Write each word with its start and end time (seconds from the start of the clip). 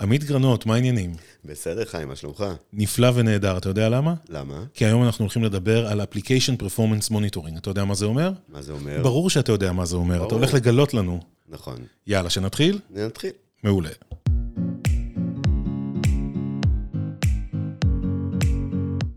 עמית 0.00 0.24
גרנות, 0.24 0.66
מה 0.66 0.74
העניינים? 0.74 1.14
בסדר, 1.44 1.84
חיים, 1.84 2.08
מה 2.08 2.16
שלומך? 2.16 2.44
נפלא 2.72 3.10
ונהדר, 3.14 3.56
אתה 3.56 3.68
יודע 3.68 3.88
למה? 3.88 4.14
למה? 4.28 4.64
כי 4.74 4.84
היום 4.84 5.04
אנחנו 5.04 5.22
הולכים 5.24 5.44
לדבר 5.44 5.86
על 5.86 6.00
Application 6.00 6.62
Performance 6.62 7.12
Monitoring. 7.12 7.58
אתה 7.58 7.70
יודע 7.70 7.84
מה 7.84 7.94
זה 7.94 8.04
אומר? 8.04 8.32
מה 8.48 8.62
זה 8.62 8.72
אומר? 8.72 9.02
ברור 9.02 9.30
שאתה 9.30 9.52
יודע 9.52 9.72
מה 9.72 9.86
זה 9.86 9.96
אומר, 9.96 10.16
אתה 10.16 10.24
ברור. 10.24 10.38
הולך 10.38 10.54
לגלות 10.54 10.94
לנו. 10.94 11.20
נכון. 11.48 11.76
יאללה, 12.06 12.30
שנתחיל? 12.30 12.78
נתחיל. 12.90 13.30
מעולה. 13.64 13.90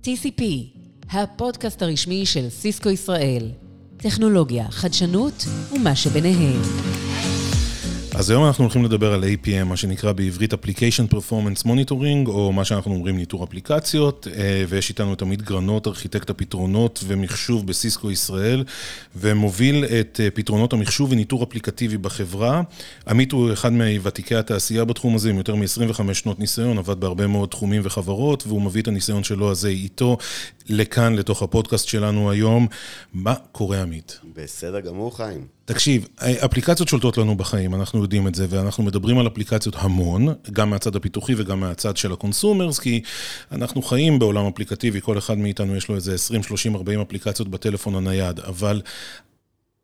TCP, 0.04 0.43
הפודקאסט 1.11 1.81
הרשמי 1.81 2.25
של 2.25 2.50
סיסקו 2.50 2.89
ישראל. 2.89 3.52
טכנולוגיה, 3.97 4.71
חדשנות 4.71 5.45
ומה 5.71 5.95
שביניהם. 5.95 6.61
אז 8.16 8.30
היום 8.30 8.45
אנחנו 8.45 8.64
הולכים 8.64 8.84
לדבר 8.84 9.14
על 9.14 9.23
APM, 9.23 9.64
מה 9.64 9.77
שנקרא 9.77 10.11
בעברית 10.11 10.54
Application 10.54 11.13
Performance 11.13 11.66
Monitoring, 11.66 12.27
או 12.27 12.52
מה 12.52 12.66
שאנחנו 12.66 12.94
אומרים 12.94 13.17
ניטור 13.17 13.44
אפליקציות, 13.44 14.27
אה, 14.36 14.66
ויש 14.70 14.89
איתנו 14.89 15.13
את 15.13 15.22
עמית 15.22 15.41
גרנות, 15.41 15.88
ארכיטקט 15.88 16.30
הפתרונות 16.30 17.03
ומחשוב 17.08 17.67
בסיסקו 17.67 18.12
ישראל, 18.12 18.63
ומוביל 19.16 19.86
את 19.86 20.20
אה, 20.23 20.31
פתרונות 20.31 20.73
המחשוב 20.73 21.12
וניטור 21.12 21.44
אפליקטיבי 21.44 21.98
בחברה. 21.98 22.62
עמית 23.08 23.31
הוא 23.31 23.53
אחד 23.53 23.73
מוותיקי 23.73 24.36
התעשייה 24.36 24.86
בתחום 24.86 25.16
הזה, 25.16 25.30
עם 25.30 25.38
יותר 25.38 25.55
מ-25 25.55 26.14
שנות 26.14 26.39
ניסיון, 26.39 26.77
עבד 26.77 27.00
בהרבה 27.00 27.27
מאוד 27.27 27.50
תחומים 27.50 27.81
וחברות, 27.86 28.48
והוא 28.48 28.61
מביא 28.61 28.81
את 28.81 28.88
הניסיון 28.88 29.23
שלו 29.23 29.52
הזה 29.52 29.70
איתו 29.70 30.17
לכאן, 30.70 31.16
לתוך 31.16 31.44
הפודקאסט 31.44 31.88
שלנו 31.88 32.31
היום. 32.31 32.67
מה 33.14 33.34
קורה, 33.52 33.81
עמית? 33.81 34.20
בסדר 34.36 34.80
גמור, 34.80 35.17
חיים. 35.17 35.48
תקשיב, 35.66 36.08
אפליקציות 36.45 36.90
שולטות 36.90 37.17
לנו 37.17 37.38
בחיים, 37.38 37.76
אנחנו 37.76 38.02
יודעים 38.02 38.27
את 38.27 38.35
זה, 38.35 38.45
ואנחנו 38.49 38.84
מדברים 38.84 39.20
על 39.20 39.27
אפליקציות 39.27 39.76
המון, 39.77 40.27
גם 40.52 40.70
מהצד 40.70 40.95
הפיתוחי 40.95 41.34
וגם 41.38 41.59
מהצד 41.59 41.98
של 41.98 42.13
ה 42.13 42.20
consumers, 42.20 42.80
כי 42.80 43.02
אנחנו 43.52 43.81
חיים 43.81 44.19
בעולם 44.19 44.45
אפליקטיבי, 44.45 45.02
כל 45.02 45.17
אחד 45.17 45.38
מאיתנו 45.38 45.75
יש 45.75 45.88
לו 45.88 45.95
איזה 45.95 46.14
20, 46.14 46.44
30, 46.44 46.75
40 46.75 47.02
אפליקציות 47.02 47.47
בטלפון 47.47 47.95
הנייד, 47.95 48.39
אבל 48.39 48.81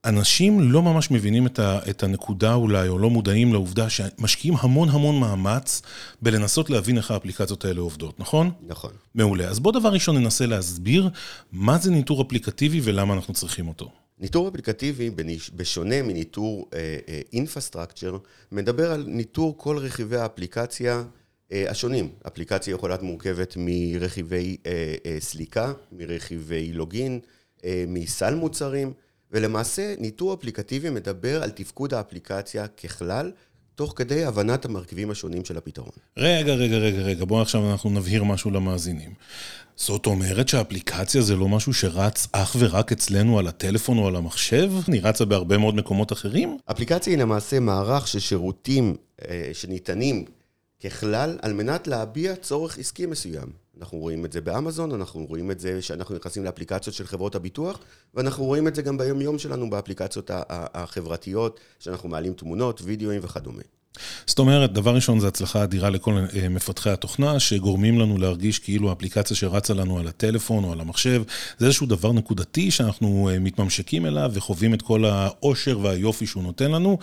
אנשים 0.05 0.71
לא 0.71 0.81
ממש 0.81 1.11
מבינים 1.11 1.45
את, 1.45 1.59
ה, 1.59 1.79
את 1.89 2.03
הנקודה 2.03 2.53
אולי, 2.53 2.87
או 2.87 2.97
לא 2.97 3.09
מודעים 3.09 3.53
לעובדה 3.53 3.89
שמשקיעים 3.89 4.57
המון 4.59 4.89
המון 4.89 5.19
מאמץ 5.19 5.81
בלנסות 6.21 6.69
להבין 6.69 6.97
איך 6.97 7.11
האפליקציות 7.11 7.65
האלה 7.65 7.81
עובדות, 7.81 8.19
נכון? 8.19 8.51
נכון. 8.67 8.91
מעולה. 9.15 9.47
אז 9.47 9.59
בוא 9.59 9.71
דבר 9.71 9.89
ראשון 9.89 10.17
ננסה 10.17 10.45
להסביר 10.45 11.09
מה 11.51 11.77
זה 11.77 11.91
ניטור 11.91 12.21
אפליקטיבי 12.21 12.81
ולמה 12.83 13.13
אנחנו 13.13 13.33
צריכים 13.33 13.67
אותו. 13.67 13.91
ניטור 14.19 14.47
אפליקטיבי, 14.47 15.09
בשונה 15.55 16.01
מניטור 16.01 16.69
אינפרסטרקצ'ר, 17.33 18.17
מדבר 18.51 18.91
על 18.91 19.03
ניטור 19.07 19.57
כל 19.57 19.77
רכיבי 19.77 20.17
האפליקציה 20.17 21.03
אה, 21.51 21.71
השונים. 21.71 22.09
אפליקציה 22.27 22.71
יכולה 22.73 22.93
להיות 22.93 23.03
מורכבת 23.03 23.53
מרכיבי 23.57 24.57
אה, 24.65 24.95
אה, 25.05 25.17
סליקה, 25.19 25.73
מרכיבי 25.91 26.73
לוגין, 26.73 27.19
אה, 27.65 27.83
מסל 27.87 28.35
מוצרים, 28.35 28.93
ולמעשה 29.31 29.95
ניטור 29.99 30.33
אפליקטיבי 30.33 30.89
מדבר 30.89 31.43
על 31.43 31.49
תפקוד 31.49 31.93
האפליקציה 31.93 32.67
ככלל, 32.67 33.31
תוך 33.79 33.93
כדי 33.95 34.25
הבנת 34.25 34.65
המרכיבים 34.65 35.11
השונים 35.11 35.45
של 35.45 35.57
הפתרון. 35.57 35.89
רגע, 36.17 36.53
רגע, 36.53 36.77
רגע, 36.77 37.01
רגע, 37.01 37.25
בואו 37.25 37.41
עכשיו 37.41 37.71
אנחנו 37.71 37.89
נבהיר 37.89 38.23
משהו 38.23 38.51
למאזינים. 38.51 39.13
זאת 39.75 40.05
אומרת 40.05 40.47
שהאפליקציה 40.47 41.21
זה 41.21 41.35
לא 41.35 41.47
משהו 41.47 41.73
שרץ 41.73 42.27
אך 42.31 42.55
ורק 42.59 42.91
אצלנו 42.91 43.39
על 43.39 43.47
הטלפון 43.47 43.97
או 43.97 44.07
על 44.07 44.15
המחשב? 44.15 44.71
היא 44.87 45.01
רצה 45.03 45.25
בהרבה 45.25 45.57
מאוד 45.57 45.75
מקומות 45.75 46.13
אחרים? 46.13 46.57
אפליקציה 46.71 47.13
היא 47.13 47.21
למעשה 47.21 47.59
מערך 47.59 48.07
של 48.07 48.19
שירותים 48.19 48.95
אה, 49.29 49.49
שניתנים 49.53 50.25
ככלל 50.83 51.37
על 51.41 51.53
מנת 51.53 51.87
להביע 51.87 52.35
צורך 52.35 52.79
עסקי 52.79 53.05
מסוים. 53.05 53.47
אנחנו 53.79 53.97
רואים 53.97 54.25
את 54.25 54.31
זה 54.31 54.41
באמזון, 54.41 54.91
אנחנו 54.91 55.25
רואים 55.25 55.51
את 55.51 55.59
זה 55.59 55.81
שאנחנו 55.81 56.15
נכנסים 56.15 56.43
לאפליקציות 56.43 56.95
של 56.95 57.07
חברות 57.07 57.35
הביטוח, 57.35 57.79
ואנחנו 58.13 58.45
רואים 58.45 58.67
את 58.67 58.75
זה 58.75 58.81
גם 58.81 58.97
ביום 58.97 59.21
יום 59.21 59.39
שלנו 59.39 59.69
באפליקציות 59.69 60.31
החברתיות, 60.49 61.59
שאנחנו 61.79 62.09
מעלים 62.09 62.33
תמונות, 62.33 62.81
וידאוים 62.83 63.21
וכדומה. 63.23 63.63
זאת 64.25 64.39
אומרת, 64.39 64.73
דבר 64.73 64.95
ראשון 64.95 65.19
זה 65.19 65.27
הצלחה 65.27 65.63
אדירה 65.63 65.89
לכל 65.89 66.17
אה, 66.35 66.49
מפתחי 66.49 66.89
התוכנה, 66.89 67.39
שגורמים 67.39 67.99
לנו 67.99 68.17
להרגיש 68.17 68.59
כאילו 68.59 68.89
האפליקציה 68.89 69.37
שרצה 69.37 69.73
לנו 69.73 69.99
על 69.99 70.07
הטלפון 70.07 70.63
או 70.63 70.71
על 70.71 70.81
המחשב, 70.81 71.23
זה 71.57 71.65
איזשהו 71.65 71.87
דבר 71.87 72.11
נקודתי 72.11 72.71
שאנחנו 72.71 73.29
אה, 73.33 73.39
מתממשקים 73.39 74.05
אליו 74.05 74.31
וחווים 74.33 74.73
את 74.73 74.81
כל 74.81 75.05
העושר 75.05 75.79
והיופי 75.79 76.27
שהוא 76.27 76.43
נותן 76.43 76.71
לנו, 76.71 76.97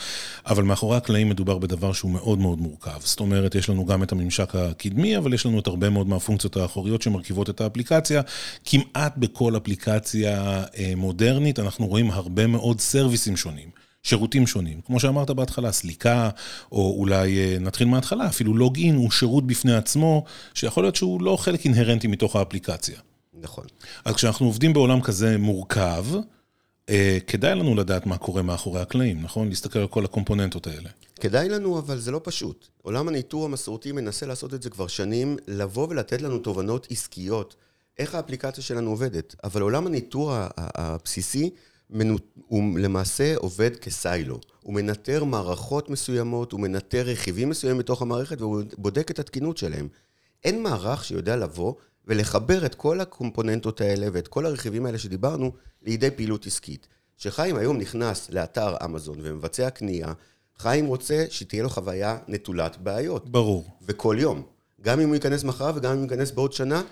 אבל 0.46 0.62
מאחורי 0.62 0.96
הקלעים 0.96 1.28
מדובר 1.28 1.58
בדבר 1.58 1.92
שהוא 1.92 2.10
מאוד 2.10 2.38
מאוד 2.38 2.60
מורכב. 2.60 3.00
זאת 3.00 3.20
אומרת, 3.20 3.54
יש 3.54 3.68
לנו 3.68 3.86
גם 3.86 4.02
את 4.02 4.12
הממשק 4.12 4.54
הקדמי, 4.54 5.18
אבל 5.18 5.34
יש 5.34 5.46
לנו 5.46 5.58
את 5.58 5.66
הרבה 5.66 5.90
מאוד 5.90 6.08
מהפונקציות 6.08 6.56
האחוריות 6.56 7.02
שמרכיבות 7.02 7.50
את 7.50 7.60
האפליקציה. 7.60 8.22
כמעט 8.64 9.16
בכל 9.16 9.56
אפליקציה 9.56 10.64
אה, 10.78 10.92
מודרנית 10.96 11.58
אנחנו 11.58 11.86
רואים 11.86 12.10
הרבה 12.10 12.46
מאוד 12.46 12.80
סרוויסים 12.80 13.36
שונים. 13.36 13.85
שירותים 14.06 14.46
שונים. 14.46 14.80
כמו 14.86 15.00
שאמרת 15.00 15.30
בהתחלה, 15.30 15.72
סליקה, 15.72 16.30
או 16.72 16.94
אולי 16.98 17.38
אה, 17.38 17.58
נתחיל 17.60 17.88
מההתחלה, 17.88 18.26
אפילו 18.26 18.54
לוגין 18.54 18.96
הוא 18.96 19.10
שירות 19.10 19.46
בפני 19.46 19.74
עצמו, 19.74 20.24
שיכול 20.54 20.84
להיות 20.84 20.96
שהוא 20.96 21.22
לא 21.22 21.36
חלק 21.36 21.64
אינהרנטי 21.64 22.06
מתוך 22.06 22.36
האפליקציה. 22.36 22.98
נכון. 23.40 23.64
אז 24.04 24.14
כשאנחנו 24.14 24.46
עובדים 24.46 24.72
בעולם 24.72 25.00
כזה 25.00 25.38
מורכב, 25.38 26.04
אה, 26.88 27.18
כדאי 27.26 27.54
לנו 27.54 27.74
לדעת 27.74 28.06
מה 28.06 28.18
קורה 28.18 28.42
מאחורי 28.42 28.80
הקלעים, 28.80 29.22
נכון? 29.22 29.48
להסתכל 29.48 29.78
על 29.78 29.86
כל 29.86 30.04
הקומפוננטות 30.04 30.66
האלה. 30.66 30.88
כדאי 31.20 31.48
לנו, 31.48 31.78
אבל 31.78 31.98
זה 31.98 32.10
לא 32.10 32.20
פשוט. 32.24 32.68
עולם 32.82 33.08
הניטור 33.08 33.44
המסורתי 33.44 33.92
מנסה 33.92 34.26
לעשות 34.26 34.54
את 34.54 34.62
זה 34.62 34.70
כבר 34.70 34.86
שנים, 34.86 35.36
לבוא 35.48 35.86
ולתת 35.90 36.22
לנו 36.22 36.38
תובנות 36.38 36.86
עסקיות, 36.90 37.56
איך 37.98 38.14
האפליקציה 38.14 38.64
שלנו 38.64 38.90
עובדת. 38.90 39.34
אבל 39.44 39.62
עולם 39.62 39.86
הניטור 39.86 40.32
הבסיסי, 40.56 41.50
הוא 42.48 42.78
למעשה 42.78 43.36
עובד 43.36 43.76
כסיילו. 43.76 44.40
הוא 44.62 44.74
מנטר 44.74 45.24
מערכות 45.24 45.90
מסוימות, 45.90 46.52
הוא 46.52 46.60
מנטר 46.60 47.02
רכיבים 47.06 47.48
מסוימים 47.48 47.78
בתוך 47.78 48.02
המערכת, 48.02 48.40
והוא 48.40 48.62
בודק 48.78 49.10
את 49.10 49.18
התקינות 49.18 49.56
שלהם. 49.56 49.88
אין 50.44 50.62
מערך 50.62 51.04
שיודע 51.04 51.36
לבוא 51.36 51.74
ולחבר 52.04 52.66
את 52.66 52.74
כל 52.74 53.00
הקומפוננטות 53.00 53.80
האלה 53.80 54.06
ואת 54.12 54.28
כל 54.28 54.46
הרכיבים 54.46 54.86
האלה 54.86 54.98
שדיברנו 54.98 55.52
לידי 55.82 56.10
פעילות 56.10 56.46
עסקית. 56.46 56.88
כשחיים 57.18 57.56
היום 57.56 57.78
נכנס 57.78 58.30
לאתר 58.30 58.76
אמזון 58.84 59.18
ומבצע 59.22 59.70
קנייה, 59.70 60.12
חיים 60.58 60.86
רוצה 60.86 61.24
שתהיה 61.30 61.62
לו 61.62 61.70
חוויה 61.70 62.18
נטולת 62.28 62.76
בעיות. 62.76 63.28
ברור. 63.30 63.64
וכל 63.82 64.16
יום. 64.18 64.42
גם 64.82 65.00
אם 65.00 65.06
הוא 65.08 65.14
ייכנס 65.14 65.44
מחר 65.44 65.72
וגם 65.74 65.92
אם 65.92 65.96
הוא 65.96 66.04
ייכנס 66.04 66.30
בעוד 66.30 66.52
שנה, 66.52 66.82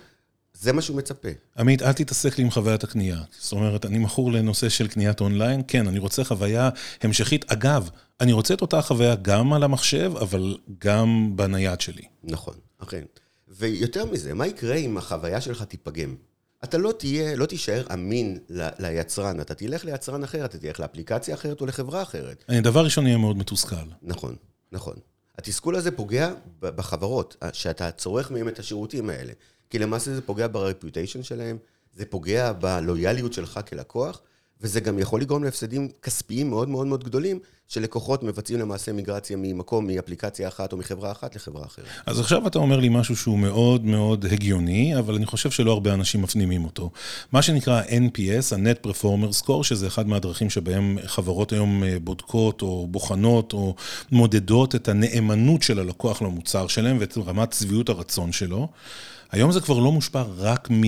זה 0.55 0.73
מה 0.73 0.83
שהוא 0.83 0.97
מצפה. 0.97 1.29
עמית, 1.59 1.83
אל 1.83 1.93
תתעסק 1.93 2.39
לי 2.39 2.45
עם 2.45 2.51
חוויית 2.51 2.85
הקנייה. 2.85 3.19
זאת 3.39 3.53
אומרת, 3.53 3.87
אני 3.87 3.99
מכור 3.99 4.33
לנושא 4.33 4.69
של 4.69 4.89
קניית 4.89 5.21
אונליין, 5.21 5.63
כן, 5.69 5.87
אני 5.89 5.99
רוצה 5.99 6.25
חוויה 6.25 6.71
המשכית. 7.03 7.53
אגב, 7.53 7.91
אני 8.21 8.33
רוצה 8.33 8.55
את 8.55 8.61
אותה 8.61 8.83
חוויה 8.83 9.15
גם 9.15 9.53
על 9.53 9.63
המחשב, 9.63 10.13
אבל 10.21 10.57
גם 10.79 11.33
בנייד 11.37 11.81
שלי. 11.81 12.03
נכון, 12.25 12.55
אכן. 12.79 13.05
ויותר 13.49 14.05
מזה, 14.05 14.35
מה 14.35 14.47
יקרה 14.47 14.75
אם 14.75 14.99
החוויה 14.99 15.41
שלך 15.41 15.63
תיפגם? 15.63 16.15
אתה 16.65 16.79
לא 16.79 16.93
תהיה, 16.99 17.37
לא 17.37 17.47
תישאר 17.47 17.87
אמין 17.93 18.39
ל- 18.49 18.69
ליצרן, 18.79 19.41
אתה 19.41 19.55
תלך 19.55 19.85
ליצרן 19.85 20.25
אחר, 20.25 20.45
אתה 20.45 20.59
תלך 20.59 20.81
לאפליקציה 20.81 21.35
אחרת 21.35 21.61
או 21.61 21.67
לחברה 21.67 22.03
אחרת. 22.03 22.45
אני 22.49 22.61
דבר 22.61 22.85
ראשון 22.85 23.05
אהיה 23.07 23.17
מאוד 23.17 23.37
מתוסכל. 23.37 23.77
נכון, 24.03 24.37
נכון. 24.73 24.95
התסכול 25.39 25.77
הזה 25.77 25.91
פוגע 25.91 26.33
בחברות, 26.61 27.37
שאתה 27.53 27.91
צורך 27.91 28.31
מהם 28.31 28.49
את 28.49 28.59
השירותים 28.59 29.11
האלה. 29.11 29.33
כי 29.71 29.79
למעשה 29.79 30.15
זה 30.15 30.21
פוגע 30.21 30.47
ברפיוטיישן 30.53 31.23
שלהם, 31.23 31.59
זה 31.97 32.05
פוגע 32.05 32.53
בלויאליות 32.53 33.33
שלך 33.33 33.61
כלקוח, 33.69 34.21
וזה 34.61 34.81
גם 34.81 34.99
יכול 34.99 35.21
לגרום 35.21 35.45
להפסדים 35.45 35.89
כספיים 36.03 36.51
מאוד 36.51 36.69
מאוד 36.69 36.87
מאוד 36.87 37.05
גדולים, 37.05 37.39
שלקוחות 37.69 38.23
מבצעים 38.23 38.61
למעשה 38.61 38.93
מיגרציה 38.93 39.37
ממקום, 39.41 39.87
מאפליקציה 39.87 40.49
אחת 40.49 40.73
או 40.73 40.77
מחברה 40.77 41.13
אחת 41.13 41.37
לחברה 41.37 41.67
אחרת. 41.67 41.85
אז 42.07 42.21
עכשיו 42.21 42.47
אתה 42.47 42.59
אומר 42.59 42.81
לי 42.81 42.89
משהו 42.89 43.17
שהוא 43.17 43.39
מאוד 43.39 43.85
מאוד 43.85 44.27
הגיוני, 44.31 44.99
אבל 44.99 45.15
אני 45.15 45.27
חושב 45.27 45.51
שלא 45.51 45.73
הרבה 45.73 45.95
אנשים 45.95 46.23
מפנימים 46.23 46.65
אותו. 46.65 46.91
מה 47.33 47.43
שנקרא 47.43 47.83
NPS, 47.83 48.55
ה-Net 48.55 48.87
Performer 48.87 49.45
Score, 49.45 49.63
שזה 49.63 49.87
אחד 49.87 50.09
מהדרכים 50.09 50.51
שבהם 50.51 50.99
חברות 51.07 51.53
היום 51.53 51.85
אה, 51.85 51.97
בודקות 52.05 52.63
או 52.63 52.87
בוחנות 52.91 53.53
או 53.53 53.75
מודדות 54.13 54.75
את 54.75 54.89
הנאמנות 54.89 55.63
של 55.63 55.79
הלקוח 55.79 56.23
למוצר 56.23 56.67
שלהם 56.67 56.97
ואת 57.01 57.19
רמת 57.27 57.53
שביעות 57.53 57.89
הרצון 57.89 58.33
שלו. 58.33 58.69
היום 59.31 59.53
זה 59.53 59.61
כבר 59.61 59.79
לא 59.79 59.93
מושפע 59.93 60.23
רק 60.39 60.69
מ... 60.71 60.83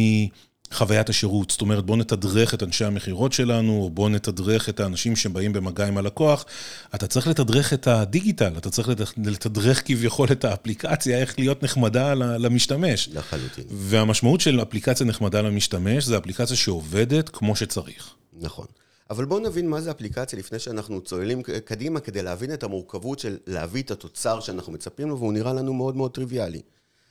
חוויית 0.73 1.09
השירות, 1.09 1.51
זאת 1.51 1.61
אומרת 1.61 1.85
בוא 1.85 1.97
נתדרך 1.97 2.55
את 2.55 2.63
אנשי 2.63 2.85
המכירות 2.85 3.33
שלנו, 3.33 3.83
או 3.83 3.91
בוא 3.91 4.09
נתדרך 4.09 4.69
את 4.69 4.81
האנשים 4.81 5.17
שבאים 5.17 5.53
במגע 5.53 5.87
עם 5.87 5.99
הלקוח, 5.99 6.45
אתה 6.95 7.07
צריך 7.07 7.27
לתדרך 7.27 7.73
את 7.73 7.87
הדיגיטל, 7.87 8.53
אתה 8.59 8.71
צריך 8.71 8.89
לתדרך 9.17 9.83
כביכול 9.87 10.29
את 10.33 10.45
האפליקציה, 10.45 11.19
איך 11.19 11.39
להיות 11.39 11.63
נחמדה 11.63 12.15
למשתמש. 12.15 13.09
לחלוטין. 13.13 13.65
והמשמעות 13.71 14.41
של 14.41 14.63
אפליקציה 14.63 15.07
נחמדה 15.07 15.43
למשתמש, 15.43 16.05
זה 16.05 16.19
אפליקציה 16.19 16.57
שעובדת 16.57 17.29
כמו 17.29 17.57
שצריך. 17.57 18.15
נכון. 18.41 18.67
אבל 19.11 19.25
בואו 19.25 19.41
נבין 19.41 19.71
מה 19.71 19.81
זה 19.81 19.91
אפליקציה 19.91 20.39
לפני 20.39 20.59
שאנחנו 20.59 21.01
צוללים 21.01 21.43
קדימה 21.65 22.01
כדי 22.01 22.23
להבין 22.23 22.53
את 22.53 22.63
המורכבות 22.63 23.19
של 23.19 23.37
להביא 23.47 23.83
את 23.83 23.91
התוצר 23.91 24.41
שאנחנו 24.41 24.73
מצפים 24.73 25.09
לו, 25.09 25.19
והוא 25.19 25.33
נראה 25.33 25.53
לנו 25.53 25.75
מאוד 25.75 25.97
מאוד 25.97 26.11
טריוויאלי. 26.11 26.61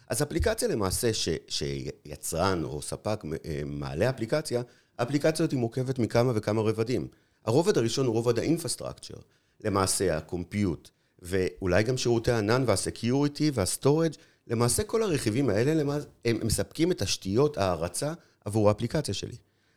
אז 0.07 0.23
אפליקציה 0.23 0.67
למעשה 0.67 1.13
ש, 1.13 1.29
שיצרן 1.47 2.63
או 2.63 2.81
ספק 2.81 3.23
אה, 3.45 3.61
מעלה 3.65 4.09
אפליקציה, 4.09 4.61
האפליקציה 4.97 5.43
הזאת 5.43 5.51
היא 5.51 5.59
מורכבת 5.59 5.99
מכמה 5.99 6.31
וכמה 6.35 6.61
רבדים. 6.61 7.07
הרובד 7.45 7.77
הראשון 7.77 8.05
הוא 8.05 8.13
רובד 8.13 8.39
ה 8.39 8.44
infrastructure, 8.44 9.15
למעשה 9.63 10.17
ה 10.17 10.25
compute, 10.25 10.89
ואולי 11.19 11.83
גם 11.83 11.97
שירותי 11.97 12.31
הענן 12.31 12.63
וה 12.67 12.84
security 12.84 13.51
וה 13.53 13.65
storage, 13.65 14.13
למעשה 14.47 14.83
כל 14.83 15.03
הרכיבים 15.03 15.49
האלה 15.49 15.73
למעשה, 15.73 16.07
הם 16.25 16.39
מספקים 16.43 16.91
את 16.91 17.03
תשתיות 17.03 17.57
ההרצה 17.57 18.13
עבור 18.45 18.69
האפליקציה 18.69 19.13
שלי. 19.13 19.35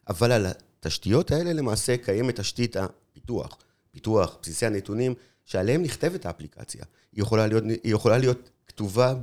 אבל 0.09 0.33
על 0.33 0.47
התשתיות 0.47 1.31
האלה 1.31 1.53
למעשה 1.53 1.97
קיימת 1.97 2.41
תשתית 2.41 2.77
הפיתוח, 2.77 3.59
פיתוח 3.91 4.39
בסיסי 4.43 4.67
הנתונים 4.67 5.15
שעליהם 5.45 5.83
נכתבת 5.83 6.27
האפליקציה. 6.27 6.85
היא 7.13 7.23
יכולה 7.23 7.47
להיות, 7.47 7.65
היא 7.65 7.95
יכולה 7.95 8.19
להיות 8.19 8.51
כתובה 8.67 9.15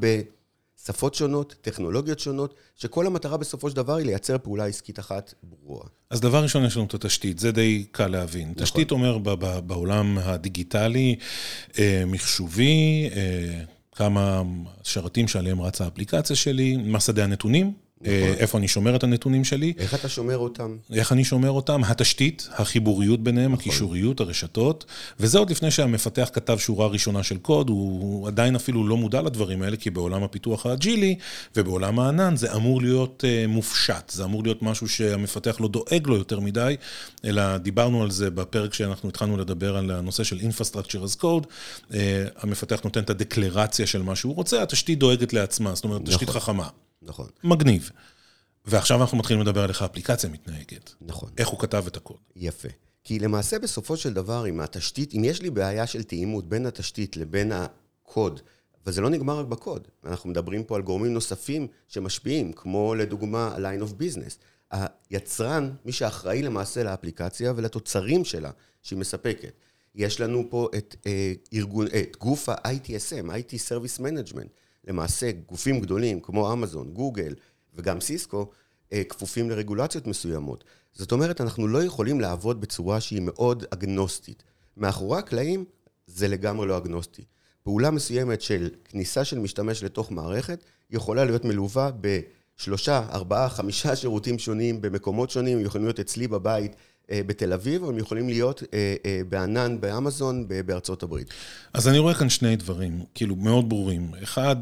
בשפות 0.83 1.15
שונות, 1.15 1.55
טכנולוגיות 1.61 2.19
שונות, 2.19 2.53
שכל 2.75 3.07
המטרה 3.07 3.37
בסופו 3.37 3.69
של 3.69 3.75
דבר 3.75 3.95
היא 3.95 4.05
לייצר 4.05 4.37
פעולה 4.37 4.65
עסקית 4.65 4.99
אחת 4.99 5.33
ברורה. 5.43 5.85
אז 6.09 6.21
דבר 6.21 6.43
ראשון 6.43 6.65
יש 6.65 6.77
לנו 6.77 6.85
את 6.85 6.93
התשתית, 6.93 7.39
זה 7.39 7.51
די 7.51 7.85
קל 7.91 8.07
להבין. 8.07 8.49
נכון. 8.51 8.63
תשתית 8.63 8.91
אומר 8.91 9.17
בעולם 9.61 10.17
הדיגיטלי, 10.17 11.15
אה, 11.79 12.03
מחשובי, 12.07 13.09
אה, 13.15 13.63
כמה 13.91 14.41
שרתים 14.83 15.27
שעליהם 15.27 15.61
רצה 15.61 15.85
האפליקציה 15.85 16.35
שלי, 16.35 16.77
מסדי 16.77 17.23
הנתונים. 17.23 17.84
איפה 18.37 18.57
אני 18.57 18.67
שומר 18.67 18.95
את 18.95 19.03
הנתונים 19.03 19.43
שלי. 19.43 19.73
איך 19.77 19.93
אתה 19.93 20.09
שומר 20.09 20.37
אותם? 20.37 20.77
איך 20.93 21.11
אני 21.11 21.23
שומר 21.23 21.51
אותם, 21.51 21.83
התשתית, 21.83 22.49
החיבוריות 22.51 23.23
ביניהם, 23.23 23.53
נכון. 23.53 23.61
הקישוריות, 23.61 24.19
הרשתות, 24.19 24.85
וזה 25.19 25.37
עוד 25.37 25.49
לפני 25.49 25.71
שהמפתח 25.71 26.29
כתב 26.33 26.57
שורה 26.57 26.87
ראשונה 26.87 27.23
של 27.23 27.37
קוד, 27.37 27.69
הוא 27.69 28.27
עדיין 28.27 28.55
אפילו 28.55 28.87
לא 28.87 28.97
מודע 28.97 29.21
לדברים 29.21 29.61
האלה, 29.61 29.77
כי 29.77 29.89
בעולם 29.89 30.23
הפיתוח 30.23 30.65
האג'ילי 30.65 31.15
ובעולם 31.55 31.99
הענן 31.99 32.35
זה 32.35 32.53
אמור 32.55 32.81
להיות 32.81 33.23
uh, 33.23 33.47
מופשט, 33.47 34.09
זה 34.09 34.23
אמור 34.23 34.43
להיות 34.43 34.61
משהו 34.61 34.87
שהמפתח 34.87 35.57
לא 35.59 35.67
דואג 35.67 36.07
לו 36.07 36.15
יותר 36.15 36.39
מדי, 36.39 36.75
אלא 37.25 37.57
דיברנו 37.57 38.03
על 38.03 38.11
זה 38.11 38.29
בפרק 38.29 38.73
שאנחנו 38.73 39.09
התחלנו 39.09 39.37
לדבר 39.37 39.77
על 39.77 39.91
הנושא 39.91 40.23
של 40.23 40.39
Infrastructure 40.39 41.05
as 41.05 41.21
Code, 41.21 41.45
uh, 41.91 41.93
המפתח 42.37 42.81
נותן 42.83 42.99
את 42.99 43.09
הדקלרציה 43.09 43.87
של 43.87 44.01
מה 44.01 44.15
שהוא 44.15 44.35
רוצה, 44.35 44.61
התשתית 44.63 44.99
דואגת 44.99 45.33
לעצמה, 45.33 45.75
זאת 45.75 45.83
אומרת, 45.83 46.01
נכון. 46.01 46.13
תשתית 46.13 46.29
חכמה. 46.29 46.67
נכון. 47.01 47.29
מגניב. 47.43 47.91
ועכשיו 48.65 49.01
אנחנו 49.01 49.17
מתחילים 49.17 49.41
לדבר 49.41 49.63
על 49.63 49.69
איך 49.69 49.81
האפליקציה 49.81 50.29
מתנהגת. 50.29 50.93
נכון. 51.01 51.29
איך 51.37 51.47
הוא 51.47 51.59
כתב 51.59 51.83
את 51.87 51.97
הקוד. 51.97 52.17
יפה. 52.35 52.69
כי 53.03 53.19
למעשה 53.19 53.59
בסופו 53.59 53.97
של 53.97 54.13
דבר, 54.13 54.49
אם 54.49 54.59
התשתית, 54.59 55.13
אם 55.13 55.23
יש 55.23 55.41
לי 55.41 55.49
בעיה 55.49 55.87
של 55.87 56.03
תאימות 56.03 56.49
בין 56.49 56.65
התשתית 56.65 57.17
לבין 57.17 57.51
הקוד, 57.51 58.39
וזה 58.85 59.01
לא 59.01 59.09
נגמר 59.09 59.39
רק 59.39 59.45
בקוד, 59.45 59.87
אנחנו 60.05 60.29
מדברים 60.29 60.63
פה 60.63 60.75
על 60.75 60.81
גורמים 60.81 61.13
נוספים 61.13 61.67
שמשפיעים, 61.87 62.53
כמו 62.53 62.95
לדוגמה 62.95 63.55
line 63.57 63.83
of 63.83 64.01
business. 64.01 64.37
היצרן, 65.09 65.71
מי 65.85 65.91
שאחראי 65.91 66.41
למעשה 66.41 66.83
לאפליקציה 66.83 67.53
ולתוצרים 67.55 68.25
שלה 68.25 68.51
שהיא 68.81 68.99
מספקת. 68.99 69.53
יש 69.95 70.21
לנו 70.21 70.47
פה 70.49 70.69
את, 70.77 70.95
אה, 71.05 71.33
ארגון, 71.53 71.87
את 71.87 72.17
גוף 72.19 72.49
ה-ITSM, 72.49 73.29
IT 73.29 73.53
Service 73.69 74.01
Management. 74.01 74.49
למעשה 74.87 75.31
גופים 75.31 75.79
גדולים 75.79 76.19
כמו 76.19 76.53
אמזון, 76.53 76.93
גוגל 76.93 77.33
וגם 77.73 78.01
סיסקו, 78.01 78.49
אה, 78.93 79.03
כפופים 79.03 79.49
לרגולציות 79.49 80.07
מסוימות. 80.07 80.63
זאת 80.93 81.11
אומרת, 81.11 81.41
אנחנו 81.41 81.67
לא 81.67 81.83
יכולים 81.83 82.19
לעבוד 82.19 82.61
בצורה 82.61 83.01
שהיא 83.01 83.21
מאוד 83.21 83.65
אגנוסטית. 83.69 84.43
מאחורי 84.77 85.19
הקלעים 85.19 85.65
זה 86.07 86.27
לגמרי 86.27 86.67
לא 86.67 86.77
אגנוסטי. 86.77 87.23
פעולה 87.63 87.91
מסוימת 87.91 88.41
של 88.41 88.69
כניסה 88.85 89.25
של 89.25 89.39
משתמש 89.39 89.83
לתוך 89.83 90.11
מערכת 90.11 90.63
יכולה 90.91 91.25
להיות 91.25 91.45
מלווה 91.45 91.89
בשלושה, 92.01 93.07
ארבעה, 93.11 93.49
חמישה 93.49 93.95
שירותים 93.95 94.39
שונים 94.39 94.81
במקומות 94.81 95.29
שונים, 95.29 95.59
יכולים 95.59 95.85
להיות 95.85 95.99
אצלי 95.99 96.27
בבית. 96.27 96.75
אה, 97.11 97.21
בתל 97.25 97.53
אביב, 97.53 97.83
או 97.83 97.89
הם 97.89 97.97
יכולים 97.97 98.29
להיות 98.29 98.63
אה, 98.73 98.95
אה, 99.05 99.21
בענן 99.29 99.81
באמזון 99.81 100.47
בארצות 100.65 101.03
הברית. 101.03 101.33
אז 101.73 101.87
אני 101.87 101.99
רואה 101.99 102.13
כאן 102.13 102.29
שני 102.29 102.55
דברים, 102.55 103.03
כאילו, 103.15 103.35
מאוד 103.35 103.69
ברורים. 103.69 104.11
אחד, 104.23 104.55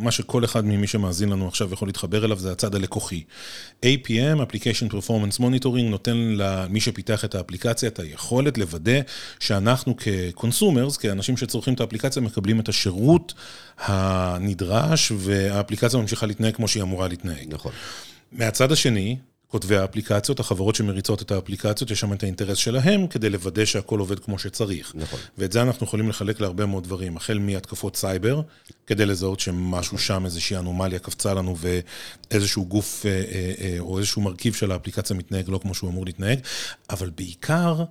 מה 0.00 0.10
שכל 0.10 0.44
אחד 0.44 0.64
ממי 0.64 0.86
שמאזין 0.86 1.28
לנו 1.28 1.48
עכשיו 1.48 1.72
יכול 1.72 1.88
להתחבר 1.88 2.24
אליו, 2.24 2.38
זה 2.38 2.52
הצד 2.52 2.74
הלקוחי. 2.74 3.22
APM, 3.86 4.38
Application 4.40 4.92
Performance 4.92 5.38
Monitoring, 5.40 5.82
נותן 5.90 6.16
למי 6.16 6.80
שפיתח 6.80 7.24
את 7.24 7.34
האפליקציה 7.34 7.88
את 7.88 7.98
היכולת 7.98 8.58
לוודא 8.58 9.00
שאנחנו 9.40 9.94
כ 9.96 10.13
consumers, 10.13 10.96
כאנשים 10.96 11.36
שצורכים 11.36 11.74
את 11.74 11.80
האפליקציה, 11.80 12.22
מקבלים 12.22 12.60
את 12.60 12.68
השירות 12.68 13.34
הנדרש, 13.78 15.12
והאפליקציה 15.16 16.00
ממשיכה 16.00 16.26
להתנהג 16.26 16.54
כמו 16.54 16.68
שהיא 16.68 16.82
אמורה 16.82 17.08
להתנהג. 17.08 17.46
נכון. 17.48 17.72
מהצד 18.32 18.72
השני, 18.72 19.16
כותבי 19.52 19.76
האפליקציות, 19.76 20.40
החברות 20.40 20.74
שמריצות 20.74 21.22
את 21.22 21.30
האפליקציות, 21.30 21.90
יש 21.90 22.00
שם 22.00 22.12
את 22.12 22.22
האינטרס 22.22 22.58
שלהם 22.58 23.06
כדי 23.06 23.30
לוודא 23.30 23.64
שהכל 23.64 23.98
עובד 23.98 24.18
כמו 24.18 24.38
שצריך. 24.38 24.92
נכון. 24.94 25.20
ואת 25.38 25.52
זה 25.52 25.62
אנחנו 25.62 25.86
יכולים 25.86 26.08
לחלק 26.08 26.40
להרבה 26.40 26.66
מאוד 26.66 26.84
דברים, 26.84 27.16
החל 27.16 27.38
מהתקפות 27.38 27.96
סייבר, 27.96 28.42
כדי 28.86 29.06
לזהות 29.06 29.40
שמשהו 29.40 29.98
שם, 29.98 30.24
איזושהי 30.24 30.56
אנומליה 30.56 30.98
קפצה 30.98 31.34
לנו 31.34 31.56
ואיזשהו 31.58 32.66
גוף 32.66 33.06
אה, 33.06 33.10
אה, 33.10 33.52
אה, 33.60 33.76
או 33.78 33.98
איזשהו 33.98 34.22
מרכיב 34.22 34.54
של 34.54 34.72
האפליקציה 34.72 35.16
מתנהג 35.16 35.48
לא 35.48 35.58
כמו 35.58 35.74
שהוא 35.74 35.90
אמור 35.90 36.04
להתנהג, 36.04 36.38
אבל 36.90 37.10
בעיקר 37.10 37.84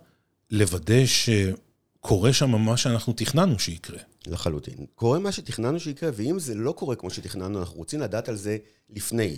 לוודא 0.52 1.06
שקורה 1.06 2.34
שם 2.34 2.52
מה 2.52 2.78
שאנחנו 2.78 3.14
תכננו 3.14 3.60
שיקרה. 3.60 4.00
לחלוטין. 4.28 4.86
קורה 4.96 5.20
מה 5.20 5.32
שתכננו 5.32 5.80
שיקרה, 5.80 6.10
ואם 6.14 6.40
זה 6.40 6.56
לא 6.56 6.72
קורה 6.72 6.96
כמו 6.96 7.10
שתכננו, 7.10 7.60
אנחנו 7.60 7.78
רוצים 7.78 8.00
לדעת 8.00 8.30
על 8.30 8.36
זה 8.36 8.58
לפני. 8.90 9.38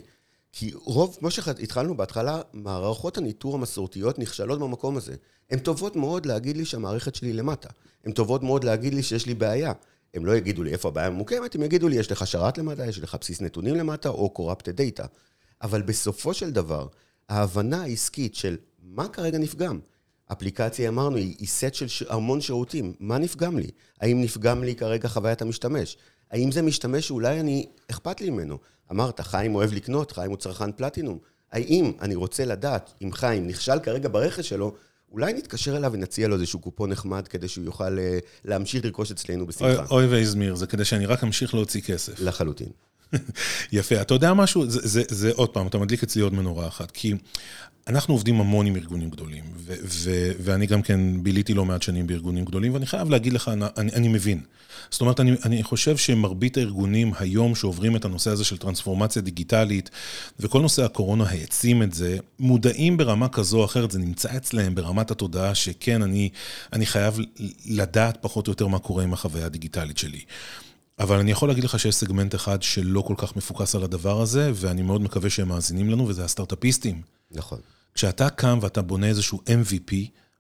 כי 0.55 0.71
רוב, 0.73 1.15
כמו 1.19 1.31
שהתחלנו 1.31 1.97
בהתחלה, 1.97 2.41
מערכות 2.53 3.17
הניטור 3.17 3.55
המסורתיות 3.55 4.19
נכשלות 4.19 4.59
במקום 4.59 4.97
הזה. 4.97 5.15
הן 5.51 5.59
טובות 5.59 5.95
מאוד 5.95 6.25
להגיד 6.25 6.57
לי 6.57 6.65
שהמערכת 6.65 7.15
שלי 7.15 7.33
למטה. 7.33 7.69
הן 8.05 8.11
טובות 8.11 8.43
מאוד 8.43 8.63
להגיד 8.63 8.93
לי 8.93 9.03
שיש 9.03 9.25
לי 9.25 9.33
בעיה. 9.33 9.73
הם 10.13 10.25
לא 10.25 10.35
יגידו 10.35 10.63
לי 10.63 10.71
איפה 10.71 10.87
הבעיה 10.87 11.09
ממוקמת, 11.09 11.55
הם 11.55 11.63
יגידו 11.63 11.87
לי 11.87 11.95
יש 11.95 12.11
לך 12.11 12.27
שרת 12.27 12.57
למטה, 12.57 12.85
יש 12.85 12.99
לך 12.99 13.17
בסיס 13.21 13.41
נתונים 13.41 13.75
למטה, 13.75 14.09
או 14.09 14.33
corrupted 14.37 15.01
data. 15.01 15.07
אבל 15.61 15.81
בסופו 15.81 16.33
של 16.33 16.51
דבר, 16.51 16.87
ההבנה 17.29 17.81
העסקית 17.81 18.35
של 18.35 18.57
מה 18.83 19.07
כרגע 19.07 19.37
נפגם, 19.37 19.79
אפליקציה, 20.31 20.89
אמרנו, 20.89 21.15
היא, 21.15 21.47
סט 21.47 21.73
של. 21.73 22.05
המון 22.09 22.41
שירותים. 22.41 22.93
מה 22.99 23.17
נפגם 23.17 23.59
לי? 23.59 23.69
האם 24.01 24.21
נפגם 24.21 24.63
לי 24.63 24.75
כרגע 24.75 25.07
חוויית 25.07 25.41
המשתמש? 25.41 25.97
האם 26.31 26.51
זה 26.51 26.61
משתמש 26.61 27.07
שאולי 27.07 27.39
אני, 27.39 27.65
אכפת 27.91 28.21
לי 28.21 28.29
ממנו? 28.29 28.57
אמרת, 28.91 29.19
חיים 29.19 29.55
אוהב 29.55 29.73
לקנות, 29.73 30.11
חיים 30.11 30.29
הוא 30.29 30.37
צרכן 30.37 30.71
פלטינום. 30.71 31.17
האם 31.51 31.91
אני 32.01 32.15
רוצה 32.15 32.45
לדעת 32.45 32.93
אם 33.01 33.11
חיים 33.11 33.47
נכשל 33.47 33.79
כרגע 33.79 34.09
ברכש 34.09 34.49
שלו, 34.49 34.73
אולי 35.11 35.33
נתקשר 35.33 35.77
אליו 35.77 35.93
ונציע 35.93 36.27
לו 36.27 36.35
איזשהו 36.35 36.59
קופון 36.59 36.89
נחמד 36.89 37.27
כדי 37.27 37.47
שהוא 37.47 37.65
יוכל 37.65 37.99
אה, 37.99 38.19
להמשיך 38.45 38.85
לרכוש 38.85 39.11
אצלנו 39.11 39.47
בשמחה. 39.47 39.85
אוי 39.91 40.07
ואזמיר, 40.07 40.55
זה 40.55 40.67
כדי 40.67 40.85
שאני 40.85 41.05
רק 41.05 41.23
אמשיך 41.23 41.53
להוציא 41.53 41.81
כסף. 41.81 42.19
לחלוטין. 42.19 42.69
יפה, 43.71 44.01
אתה 44.01 44.13
יודע 44.13 44.33
משהו? 44.33 44.69
זה, 44.69 44.79
זה, 44.83 45.03
זה 45.09 45.31
עוד 45.35 45.49
פעם, 45.49 45.67
אתה 45.67 45.77
מדליק 45.77 46.03
אצלי 46.03 46.21
עוד 46.21 46.33
מנורה 46.33 46.67
אחת, 46.67 46.91
כי 46.91 47.13
אנחנו 47.87 48.13
עובדים 48.13 48.39
המון 48.39 48.65
עם 48.65 48.75
ארגונים 48.75 49.09
גדולים, 49.09 49.43
ו- 49.55 49.73
ו- 49.83 50.31
ואני 50.39 50.65
גם 50.65 50.81
כן 50.81 51.23
ביליתי 51.23 51.53
לא 51.53 51.65
מעט 51.65 51.81
שנים 51.81 52.07
בארגונים 52.07 52.45
גדולים, 52.45 52.73
ואני 52.73 52.85
חייב 52.85 53.09
להגיד 53.09 53.33
לך, 53.33 53.51
אני, 53.77 53.91
אני 53.93 54.07
מבין. 54.07 54.41
זאת 54.89 55.01
אומרת, 55.01 55.19
אני, 55.19 55.31
אני 55.45 55.63
חושב 55.63 55.97
שמרבית 55.97 56.57
הארגונים 56.57 57.11
היום 57.19 57.55
שעוברים 57.55 57.95
את 57.95 58.05
הנושא 58.05 58.31
הזה 58.31 58.43
של 58.43 58.57
טרנספורמציה 58.57 59.21
דיגיטלית, 59.21 59.89
וכל 60.39 60.61
נושא 60.61 60.83
הקורונה 60.83 61.29
העצים 61.29 61.83
את 61.83 61.93
זה, 61.93 62.17
מודעים 62.39 62.97
ברמה 62.97 63.29
כזו 63.29 63.59
או 63.59 63.65
אחרת, 63.65 63.91
זה 63.91 63.99
נמצא 63.99 64.37
אצלהם 64.37 64.75
ברמת 64.75 65.11
התודעה 65.11 65.55
שכן, 65.55 66.01
אני, 66.01 66.29
אני 66.73 66.85
חייב 66.85 67.19
לדעת 67.65 68.17
פחות 68.21 68.47
או 68.47 68.51
יותר 68.51 68.67
מה 68.67 68.79
קורה 68.79 69.03
עם 69.03 69.13
החוויה 69.13 69.45
הדיגיטלית 69.45 69.97
שלי. 69.97 70.19
אבל 71.03 71.19
אני 71.19 71.31
יכול 71.31 71.49
להגיד 71.49 71.63
לך 71.63 71.79
שיש 71.79 71.95
סגמנט 71.95 72.35
אחד 72.35 72.61
שלא 72.61 73.01
כל 73.01 73.13
כך 73.17 73.35
מפוקס 73.35 73.75
על 73.75 73.83
הדבר 73.83 74.21
הזה, 74.21 74.51
ואני 74.55 74.81
מאוד 74.81 75.01
מקווה 75.01 75.29
שהם 75.29 75.47
מאזינים 75.47 75.89
לנו, 75.89 76.07
וזה 76.07 76.25
הסטארט-אפיסטים. 76.25 77.01
נכון. 77.31 77.59
כשאתה 77.93 78.29
קם 78.29 78.59
ואתה 78.61 78.81
בונה 78.81 79.07
איזשהו 79.07 79.41
MVP, 79.47 79.93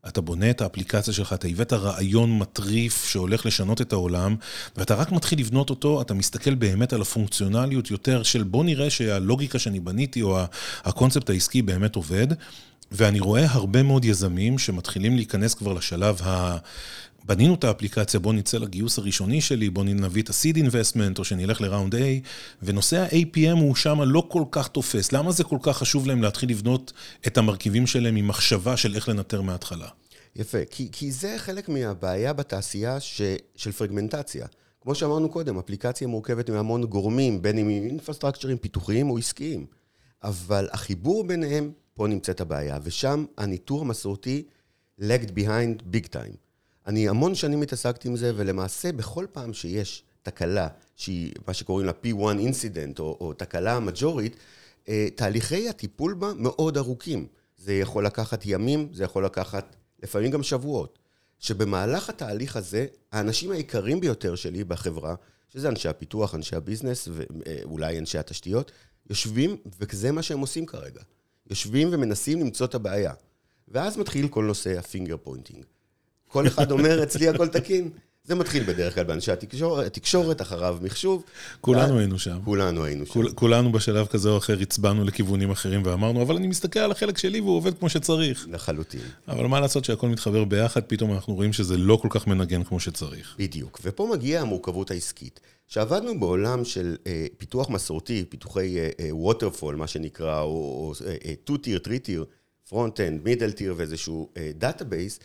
אתה 0.07 0.21
בונה 0.21 0.49
את 0.49 0.61
האפליקציה 0.61 1.13
שלך, 1.13 1.33
אתה 1.33 1.47
הבאת 1.47 1.73
רעיון 1.73 2.37
מטריף 2.37 3.05
שהולך 3.05 3.45
לשנות 3.45 3.81
את 3.81 3.93
העולם, 3.93 4.35
ואתה 4.77 4.95
רק 4.95 5.11
מתחיל 5.11 5.39
לבנות 5.39 5.69
אותו, 5.69 6.01
אתה 6.01 6.13
מסתכל 6.13 6.55
באמת 6.55 6.93
על 6.93 7.01
הפונקציונליות 7.01 7.91
יותר 7.91 8.23
של 8.23 8.43
בוא 8.43 8.63
נראה 8.63 8.89
שהלוגיקה 8.89 9.59
שאני 9.59 9.79
בניתי, 9.79 10.21
או 10.21 10.39
הקונספט 10.83 11.29
העסקי 11.29 11.61
באמת 11.61 11.95
עובד, 11.95 12.27
ואני 12.91 13.19
רואה 13.19 13.45
הרבה 13.49 13.83
מאוד 13.83 14.05
יזמים 14.05 14.57
שמתחילים 14.57 15.15
להיכנס 15.15 15.53
כבר 15.53 15.73
לשלב 15.73 16.21
ה... 16.23 16.57
בנינו 17.25 17.53
את 17.53 17.63
האפליקציה, 17.63 18.19
בוא 18.19 18.33
נצא 18.33 18.57
לגיוס 18.57 18.99
הראשוני 18.99 19.41
שלי, 19.41 19.69
בוא 19.69 19.83
נביא 19.83 20.23
את 20.23 20.29
ה-seed 20.29 20.55
investment, 20.55 21.19
או 21.19 21.23
שנלך 21.23 21.61
לראונד 21.61 21.95
A, 21.95 21.97
ונושא 22.63 22.99
ה-APM 22.99 23.59
הוא 23.59 23.75
שם 23.75 24.01
לא 24.01 24.27
כל 24.29 24.43
כך 24.51 24.67
תופס. 24.67 25.11
למה 25.11 25.31
זה 25.31 25.43
כל 25.43 25.57
כך 25.61 25.77
חשוב 25.77 26.07
להם 26.07 26.21
להתחיל 26.21 26.49
לבנות 26.49 26.93
את 27.27 27.37
המרכיבים 27.37 27.87
שלהם 27.87 28.15
עם 28.15 28.27
מחשבה 28.27 28.77
של 28.77 28.95
איך 28.95 29.09
לנטר 29.09 29.41
מההתחלה? 29.41 29.87
יפה, 30.35 30.57
כי, 30.69 30.89
כי 30.91 31.11
זה 31.11 31.35
חלק 31.37 31.69
מהבעיה 31.69 32.33
בתעשייה 32.33 32.99
ש, 32.99 33.21
של 33.55 33.71
פרגמנטציה. 33.71 34.47
כמו 34.81 34.95
שאמרנו 34.95 35.29
קודם, 35.29 35.57
אפליקציה 35.57 36.07
מורכבת 36.07 36.49
מהמון 36.49 36.83
גורמים, 36.83 37.41
בין 37.41 37.57
אם 37.57 37.69
עם 37.69 37.83
אינפרסטרקצ'רים 37.83 38.57
פיתוחיים 38.57 39.09
או 39.09 39.17
עסקיים. 39.17 39.65
אבל 40.23 40.67
החיבור 40.71 41.23
ביניהם, 41.23 41.71
פה 41.93 42.07
נמצאת 42.07 42.41
הבעיה, 42.41 42.79
ושם 42.83 43.25
הניטור 43.37 43.81
המסורתי 43.81 44.43
lagged 45.01 45.31
behind 45.35 45.95
big 45.95 46.07
time. 46.15 46.37
אני 46.87 47.09
המון 47.09 47.35
שנים 47.35 47.61
התעסקתי 47.61 48.07
עם 48.07 48.15
זה, 48.15 48.31
ולמעשה 48.35 48.91
בכל 48.91 49.25
פעם 49.31 49.53
שיש 49.53 50.03
תקלה, 50.23 50.67
שהיא 50.95 51.33
מה 51.47 51.53
שקוראים 51.53 51.87
לה 51.87 51.93
P1 52.03 52.37
incident, 52.37 52.99
או, 52.99 53.17
או 53.21 53.33
תקלה 53.33 53.79
מג'ורית, 53.79 54.35
אה, 54.89 55.07
תהליכי 55.15 55.69
הטיפול 55.69 56.13
בה 56.13 56.31
מאוד 56.37 56.77
ארוכים. 56.77 57.27
זה 57.57 57.73
יכול 57.73 58.05
לקחת 58.05 58.41
ימים, 58.45 58.89
זה 58.93 59.03
יכול 59.03 59.25
לקחת 59.25 59.75
לפעמים 60.03 60.31
גם 60.31 60.43
שבועות. 60.43 60.99
שבמהלך 61.39 62.09
התהליך 62.09 62.55
הזה, 62.55 62.85
האנשים 63.11 63.51
העיקרים 63.51 63.99
ביותר 63.99 64.35
שלי 64.35 64.63
בחברה, 64.63 65.15
שזה 65.49 65.69
אנשי 65.69 65.89
הפיתוח, 65.89 66.35
אנשי 66.35 66.55
הביזנס 66.55 67.07
ואולי 67.11 67.99
אנשי 67.99 68.17
התשתיות, 68.17 68.71
יושבים, 69.09 69.57
וזה 69.79 70.11
מה 70.11 70.21
שהם 70.21 70.39
עושים 70.39 70.65
כרגע. 70.65 71.01
יושבים 71.49 71.89
ומנסים 71.91 72.39
למצוא 72.39 72.65
את 72.65 72.75
הבעיה. 72.75 73.13
ואז 73.67 73.97
מתחיל 73.97 74.27
כל 74.27 74.43
נושא 74.43 74.79
ה 74.79 74.85
finger 74.85 75.17
pointing. 75.17 75.65
כל 76.33 76.47
אחד 76.47 76.71
אומר, 76.71 77.03
אצלי 77.03 77.27
הכל 77.27 77.47
תקין. 77.47 77.89
זה 78.23 78.35
מתחיל 78.35 78.63
בדרך 78.63 78.95
כלל 78.95 79.03
באנשי 79.03 79.31
התקשורת, 79.31 79.85
התקשורת, 79.85 80.41
אחריו 80.41 80.77
מחשוב. 80.81 81.23
כולנו 81.61 81.99
היינו 81.99 82.19
שם. 82.19 82.39
כולנו 82.45 82.83
היינו 82.83 83.05
שם. 83.05 83.33
כולנו 83.35 83.71
בשלב 83.71 84.07
כזה 84.07 84.29
או 84.29 84.37
אחר 84.37 84.59
הצבענו 84.61 85.03
לכיוונים 85.03 85.51
אחרים 85.51 85.81
ואמרנו, 85.85 86.21
אבל 86.21 86.35
אני 86.35 86.47
מסתכל 86.47 86.79
על 86.79 86.91
החלק 86.91 87.17
שלי 87.17 87.41
והוא 87.41 87.57
עובד 87.57 87.77
כמו 87.77 87.89
שצריך. 87.89 88.47
לחלוטין. 88.51 89.01
אבל 89.27 89.47
מה 89.47 89.59
לעשות 89.59 89.85
שהכל 89.85 90.07
מתחבר 90.07 90.43
ביחד, 90.43 90.81
פתאום 90.87 91.13
אנחנו 91.13 91.35
רואים 91.35 91.53
שזה 91.53 91.77
לא 91.77 91.95
כל 92.01 92.07
כך 92.11 92.27
מנגן 92.27 92.63
כמו 92.63 92.79
שצריך. 92.79 93.35
בדיוק. 93.39 93.79
ופה 93.83 94.09
מגיעה 94.13 94.41
המורכבות 94.41 94.91
העסקית. 94.91 95.39
שעבדנו 95.67 96.19
בעולם 96.19 96.65
של 96.65 96.95
אה, 97.07 97.25
פיתוח 97.37 97.69
מסורתי, 97.69 98.25
פיתוחי 98.29 98.77
waterfall, 99.11 99.73
אה, 99.73 99.79
מה 99.79 99.87
שנקרא, 99.87 100.41
או 100.41 100.93
2-tier, 101.47 101.87
3-tier, 101.87 102.23
front-end, 102.69 103.27
middle-tier 103.27 103.73
ואיזשהו 103.75 104.29
database, 104.57 105.19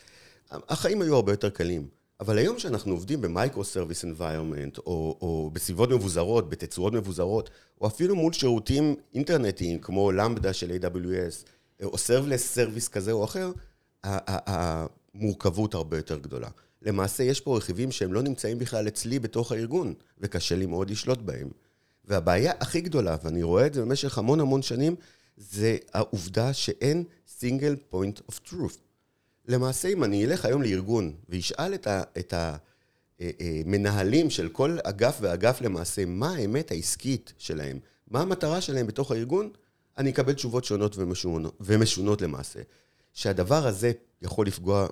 החיים 0.51 1.01
היו 1.01 1.15
הרבה 1.15 1.33
יותר 1.33 1.49
קלים. 1.49 1.87
אבל 2.19 2.37
היום 2.37 2.55
כשאנחנו 2.55 2.93
עובדים 2.93 3.21
ב 3.21 3.27
micro-service 3.27 4.05
environment, 4.05 4.77
או 4.77 5.49
בסביבות 5.53 5.89
מבוזרות, 5.89 6.49
בתצורות 6.49 6.93
מבוזרות, 6.93 7.49
או 7.81 7.87
אפילו 7.87 8.15
מול 8.15 8.33
שירותים 8.33 8.95
אינטרנטיים, 9.13 9.79
כמו 9.79 10.11
Lambda 10.11 10.53
של 10.53 10.71
AWS, 10.71 11.45
או 11.83 11.97
serverless 11.97 12.53
service 12.53 12.87
כזה 12.87 13.11
או 13.11 13.23
אחר, 13.23 13.51
המורכבות 14.03 15.73
הרבה 15.73 15.97
יותר 15.97 16.19
גדולה. 16.19 16.49
למעשה, 16.81 17.23
יש 17.23 17.41
פה 17.41 17.57
רכיבים 17.57 17.91
שהם 17.91 18.13
לא 18.13 18.21
נמצאים 18.21 18.59
בכלל 18.59 18.87
אצלי 18.87 19.19
בתוך 19.19 19.51
הארגון, 19.51 19.93
וקשה 20.19 20.55
לי 20.55 20.65
מאוד 20.65 20.89
לשלוט 20.89 21.19
בהם. 21.19 21.49
והבעיה 22.05 22.53
הכי 22.59 22.81
גדולה, 22.81 23.17
ואני 23.23 23.43
רואה 23.43 23.65
את 23.65 23.73
זה 23.73 23.81
במשך 23.81 24.17
המון 24.17 24.39
המון 24.39 24.61
שנים, 24.61 24.95
זה 25.37 25.77
העובדה 25.93 26.53
שאין 26.53 27.03
single 27.39 27.93
point 27.93 28.31
of 28.31 28.49
truth. 28.49 28.88
למעשה, 29.49 29.87
אם 29.87 30.03
אני 30.03 30.25
אלך 30.25 30.45
היום 30.45 30.61
לארגון 30.61 31.13
וישאל 31.29 31.73
את 32.17 32.33
המנהלים 32.33 34.25
אה, 34.25 34.31
אה, 34.31 34.35
של 34.35 34.49
כל 34.49 34.77
אגף 34.83 35.17
ואגף 35.21 35.61
למעשה, 35.61 36.05
מה 36.05 36.35
האמת 36.35 36.71
העסקית 36.71 37.33
שלהם, 37.37 37.79
מה 38.07 38.21
המטרה 38.21 38.61
שלהם 38.61 38.87
בתוך 38.87 39.11
הארגון, 39.11 39.49
אני 39.97 40.09
אקבל 40.09 40.33
תשובות 40.33 40.65
שונות 40.65 40.97
ומשונות, 40.97 41.57
ומשונות 41.61 42.21
למעשה. 42.21 42.59
שהדבר 43.13 43.67
הזה 43.67 43.91
יכול 44.21 44.47
לפגוע 44.47 44.87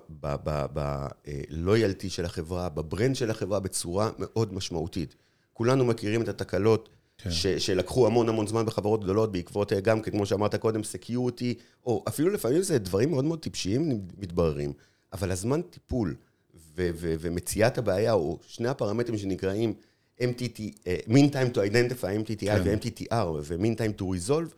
ב 0.72 0.89
loyalty 0.89 2.10
של 2.10 2.24
החברה, 2.24 2.68
ב 2.68 2.76
brand 2.76 3.16
של 3.16 3.30
החברה 3.30 3.60
בצורה 3.60 4.10
מאוד 4.18 4.54
משמעותית. 4.54 5.14
כולנו 5.52 5.84
מכירים 5.84 6.22
את 6.22 6.28
התקלות 6.28 6.88
כן. 7.18 7.30
ש, 7.30 7.46
שלקחו 7.46 8.06
המון 8.06 8.28
המון 8.28 8.46
זמן 8.46 8.66
בחברות 8.66 9.04
גדולות 9.04 9.32
בעקבות 9.32 9.72
אה, 9.72 9.80
גם, 9.80 10.02
כמו 10.02 10.26
שאמרת 10.26 10.54
קודם, 10.54 10.84
security, 10.84 11.54
או 11.86 12.04
אפילו 12.08 12.30
לפעמים 12.30 12.62
זה 12.62 12.78
דברים 12.78 13.10
מאוד 13.10 13.24
מאוד 13.24 13.38
טיפשיים 13.38 14.00
מתבררים, 14.18 14.72
אבל 15.12 15.30
הזמן 15.30 15.62
טיפול 15.62 16.14
ו- 16.54 16.90
ו- 16.94 17.14
ומציאת 17.20 17.78
הבעיה, 17.78 18.12
או 18.12 18.38
שני 18.46 18.68
הפרמטרים 18.68 19.18
שנקראים 19.18 19.74
MTT, 20.20 20.58
uh, 20.58 20.86
אה, 20.86 20.96
mean 21.08 21.32
time 21.32 21.54
to 21.54 21.58
identify, 21.58 22.28
MTTI 22.28 22.46
כן. 22.46 22.62
ו-MTTR, 22.64 23.26
ו-mean 23.42 23.78
time 23.78 24.00
to 24.00 24.04
resolve, 24.04 24.54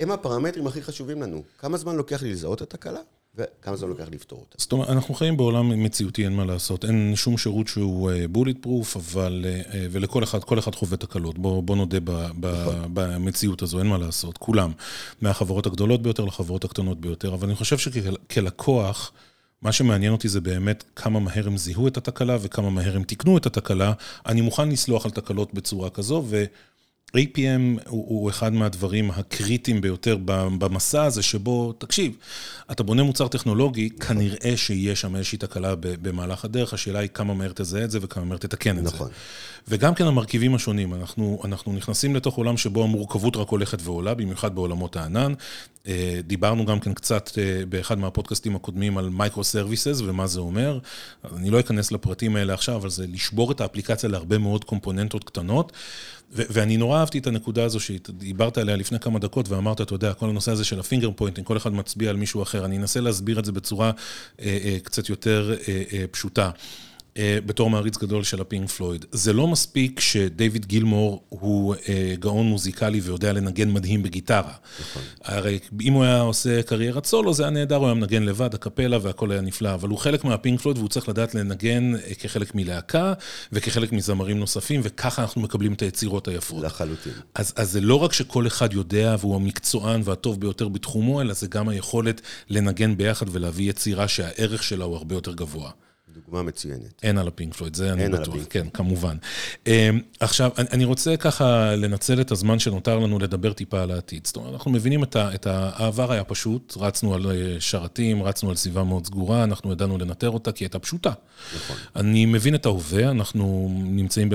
הם 0.00 0.10
הפרמטרים 0.10 0.66
הכי 0.66 0.82
חשובים 0.82 1.22
לנו. 1.22 1.42
כמה 1.58 1.76
זמן 1.76 1.96
לוקח 1.96 2.22
לי 2.22 2.32
לזהות 2.32 2.62
את 2.62 2.74
התקלה? 2.74 3.00
וכמה 3.34 3.76
זמן 3.76 3.88
לוקח 3.88 4.04
לפתור 4.12 4.38
אותה. 4.38 4.56
זאת 4.58 4.72
אומרת, 4.72 4.88
אנחנו 4.88 5.14
חיים 5.14 5.36
בעולם 5.36 5.82
מציאותי, 5.82 6.24
אין 6.24 6.32
מה 6.32 6.44
לעשות. 6.44 6.84
אין 6.84 7.12
שום 7.16 7.38
שירות 7.38 7.68
שהוא 7.68 8.10
בוליט 8.30 8.56
uh, 8.56 8.62
פרוף, 8.62 8.96
אבל, 8.96 9.44
uh, 9.44 9.74
ולכל 9.90 10.24
אחד, 10.24 10.44
כל 10.44 10.58
אחד 10.58 10.74
חווה 10.74 10.96
תקלות. 10.96 11.38
בוא, 11.38 11.62
בוא 11.62 11.76
נודה 11.76 12.00
ב, 12.00 12.10
ב, 12.40 12.46
נכון. 12.46 12.90
במציאות 12.94 13.62
הזו, 13.62 13.78
אין 13.78 13.86
מה 13.86 13.98
לעשות. 13.98 14.38
כולם. 14.38 14.72
מהחברות 15.20 15.66
הגדולות 15.66 16.02
ביותר 16.02 16.24
לחברות 16.24 16.64
הקטנות 16.64 17.00
ביותר. 17.00 17.34
אבל 17.34 17.48
אני 17.48 17.56
חושב 17.56 17.78
שכלקוח, 17.78 19.12
מה 19.62 19.72
שמעניין 19.72 20.12
אותי 20.12 20.28
זה 20.28 20.40
באמת 20.40 20.84
כמה 20.96 21.20
מהר 21.20 21.46
הם 21.46 21.56
זיהו 21.56 21.88
את 21.88 21.96
התקלה 21.96 22.36
וכמה 22.40 22.70
מהר 22.70 22.96
הם 22.96 23.02
תיקנו 23.02 23.36
את 23.38 23.46
התקלה. 23.46 23.92
אני 24.26 24.40
מוכן 24.40 24.68
לסלוח 24.68 25.04
על 25.04 25.10
תקלות 25.10 25.54
בצורה 25.54 25.90
כזו, 25.90 26.24
ו... 26.26 26.44
APM 27.16 27.88
הוא, 27.88 28.04
הוא 28.08 28.30
אחד 28.30 28.52
מהדברים 28.52 29.10
הקריטיים 29.10 29.80
ביותר 29.80 30.16
במסע 30.58 31.04
הזה, 31.04 31.22
שבו, 31.22 31.72
תקשיב, 31.72 32.16
אתה 32.70 32.82
בונה 32.82 33.02
מוצר 33.02 33.28
טכנולוגי, 33.28 33.90
כנראה 33.90 34.56
שיש 34.56 35.00
שם 35.00 35.16
איזושהי 35.16 35.38
תקלה 35.38 35.74
במהלך 35.80 36.44
הדרך, 36.44 36.74
השאלה 36.74 36.98
היא 36.98 37.08
כמה 37.14 37.34
מהר 37.34 37.52
תזהה 37.54 37.84
את 37.84 37.90
זה 37.90 37.98
וכמה 38.02 38.24
מהר 38.24 38.38
תתקן 38.38 38.78
את 38.78 38.82
נכון. 38.82 39.06
זה. 39.06 39.12
וגם 39.68 39.94
כן 39.94 40.06
המרכיבים 40.06 40.54
השונים, 40.54 40.94
אנחנו, 40.94 41.42
אנחנו 41.44 41.72
נכנסים 41.72 42.16
לתוך 42.16 42.34
עולם 42.34 42.56
שבו 42.56 42.84
המורכבות 42.84 43.36
רק 43.36 43.48
הולכת 43.48 43.78
ועולה, 43.82 44.14
במיוחד 44.14 44.54
בעולמות 44.54 44.96
הענן. 44.96 45.34
אה, 45.88 46.20
דיברנו 46.26 46.66
גם 46.66 46.80
כן 46.80 46.94
קצת 46.94 47.30
אה, 47.38 47.66
באחד 47.68 47.98
מהפודקאסטים 47.98 48.56
הקודמים 48.56 48.98
על 48.98 49.08
micro-services 49.08 50.00
ומה 50.00 50.26
זה 50.26 50.40
אומר. 50.40 50.78
אני 51.36 51.50
לא 51.50 51.60
אכנס 51.60 51.92
לפרטים 51.92 52.36
האלה 52.36 52.54
עכשיו, 52.54 52.76
אבל 52.76 52.90
זה 52.90 53.06
לשבור 53.12 53.52
את 53.52 53.60
האפליקציה 53.60 54.08
להרבה 54.08 54.38
מאוד 54.38 54.64
קומפוננטות 54.64 55.24
קטנות. 55.24 55.72
ואני 56.32 56.76
נורא 56.76 56.98
אהבתי 57.00 57.18
את 57.18 57.26
הנקודה 57.26 57.64
הזו 57.64 57.80
שדיברת 57.80 58.58
עליה 58.58 58.76
לפני 58.76 59.00
כמה 59.00 59.18
דקות 59.18 59.48
ואמרת, 59.48 59.80
אתה 59.80 59.94
יודע, 59.94 60.14
כל 60.14 60.28
הנושא 60.28 60.52
הזה 60.52 60.64
של 60.64 60.80
ה 60.80 60.84
finger 60.84 61.10
pointing, 61.16 61.46
כל 61.46 61.56
אחד 61.56 61.72
מצביע 61.72 62.10
על 62.10 62.16
מישהו 62.16 62.42
אחר. 62.42 62.64
אני 62.64 62.76
אנסה 62.76 63.00
להסביר 63.00 63.38
את 63.38 63.44
זה 63.44 63.52
בצורה 63.52 63.90
אה, 64.40 64.58
אה, 64.64 64.78
קצת 64.82 65.08
יותר 65.08 65.54
אה, 65.68 65.82
אה, 65.92 66.04
פשוטה. 66.10 66.50
אה, 67.16 67.38
בתור 67.46 67.70
מעריץ 67.70 67.98
גדול 67.98 68.24
של 68.24 68.40
הפינק 68.40 68.68
פלויד. 68.70 69.04
זה 69.12 69.32
לא 69.32 69.48
מספיק 69.48 70.00
שדייוויד 70.00 70.66
גילמור 70.66 71.22
הוא 71.28 71.74
אה, 71.88 72.14
גאון 72.18 72.46
מוזיקלי 72.46 73.00
ויודע 73.00 73.32
לנגן 73.32 73.70
מדהים 73.70 74.02
בגיטרה. 74.02 74.52
נכון. 74.80 75.02
הרי 75.24 75.58
אם 75.82 75.92
הוא 75.92 76.04
היה 76.04 76.20
עושה 76.20 76.62
קריירת 76.62 77.06
סולו, 77.06 77.34
זה 77.34 77.42
היה 77.42 77.50
נהדר, 77.50 77.76
הוא 77.76 77.86
היה 77.86 77.94
מנגן 77.94 78.22
לבד, 78.22 78.54
הקפלה 78.54 78.98
והכל 79.02 79.32
היה 79.32 79.40
נפלא, 79.40 79.74
אבל 79.74 79.88
הוא 79.88 79.98
חלק 79.98 80.24
מהפינק 80.24 80.60
פלויד 80.60 80.78
והוא 80.78 80.88
צריך 80.88 81.08
לדעת 81.08 81.34
לנגן 81.34 81.94
אה, 81.94 82.14
כחלק 82.14 82.54
מלהקה 82.54 83.12
וכחלק 83.52 83.92
מזמרים 83.92 84.38
נוספים, 84.38 84.80
וככה 84.84 85.22
אנחנו 85.22 85.40
מקבלים 85.40 85.72
את 85.72 85.82
היצירות 85.82 86.28
היפות. 86.28 86.64
לחלוטין. 86.64 87.12
אז, 87.34 87.52
אז 87.56 87.72
זה 87.72 87.80
לא 87.80 87.94
רק 87.94 88.12
שכל 88.12 88.46
אחד 88.46 88.72
יודע 88.72 89.16
והוא 89.20 89.36
המקצוען 89.36 90.00
והטוב 90.04 90.40
ביותר 90.40 90.68
בתחומו, 90.68 91.20
אלא 91.20 91.32
זה 91.32 91.46
גם 91.46 91.68
היכולת 91.68 92.20
לנגן 92.50 92.96
ביחד 92.96 93.26
ולהביא 93.30 93.70
יצירה 93.70 94.08
שהערך 94.08 94.62
שלה 94.62 94.84
הוא 94.84 94.96
הרבה 94.96 95.14
יותר 95.14 95.32
גבוה. 95.32 95.70
דוגמה 96.14 96.42
מצוינת. 96.42 97.00
אין 97.02 97.18
על 97.18 97.28
הפינק 97.28 97.54
פלויד, 97.54 97.76
זה 97.76 97.92
אני 97.92 98.08
בטוח, 98.08 98.36
כן, 98.50 98.68
כמובן. 98.68 99.16
אמ, 99.66 100.00
עכשיו, 100.20 100.50
אני 100.58 100.84
רוצה 100.84 101.16
ככה 101.16 101.76
לנצל 101.76 102.20
את 102.20 102.30
הזמן 102.30 102.58
שנותר 102.58 102.98
לנו 102.98 103.18
לדבר 103.18 103.52
טיפה 103.52 103.82
על 103.82 103.90
העתיד. 103.90 104.26
זאת 104.26 104.36
אומרת, 104.36 104.52
אנחנו 104.52 104.70
מבינים 104.70 105.04
את 105.16 105.46
העבר 105.46 106.12
היה 106.12 106.24
פשוט, 106.24 106.74
רצנו 106.76 107.14
על 107.14 107.26
אה, 107.30 107.56
שרתים, 107.60 108.22
רצנו 108.22 108.50
על 108.50 108.56
סביבה 108.56 108.84
מאוד 108.84 109.06
סגורה, 109.06 109.44
אנחנו 109.44 109.72
ידענו 109.72 109.98
לנטר 109.98 110.30
אותה 110.30 110.52
כי 110.52 110.64
הייתה 110.64 110.78
פשוטה. 110.78 111.12
נכון. 111.56 111.76
אני 111.96 112.26
מבין 112.26 112.54
את 112.54 112.66
ההווה, 112.66 113.10
אנחנו 113.10 113.68
נמצאים 113.84 114.28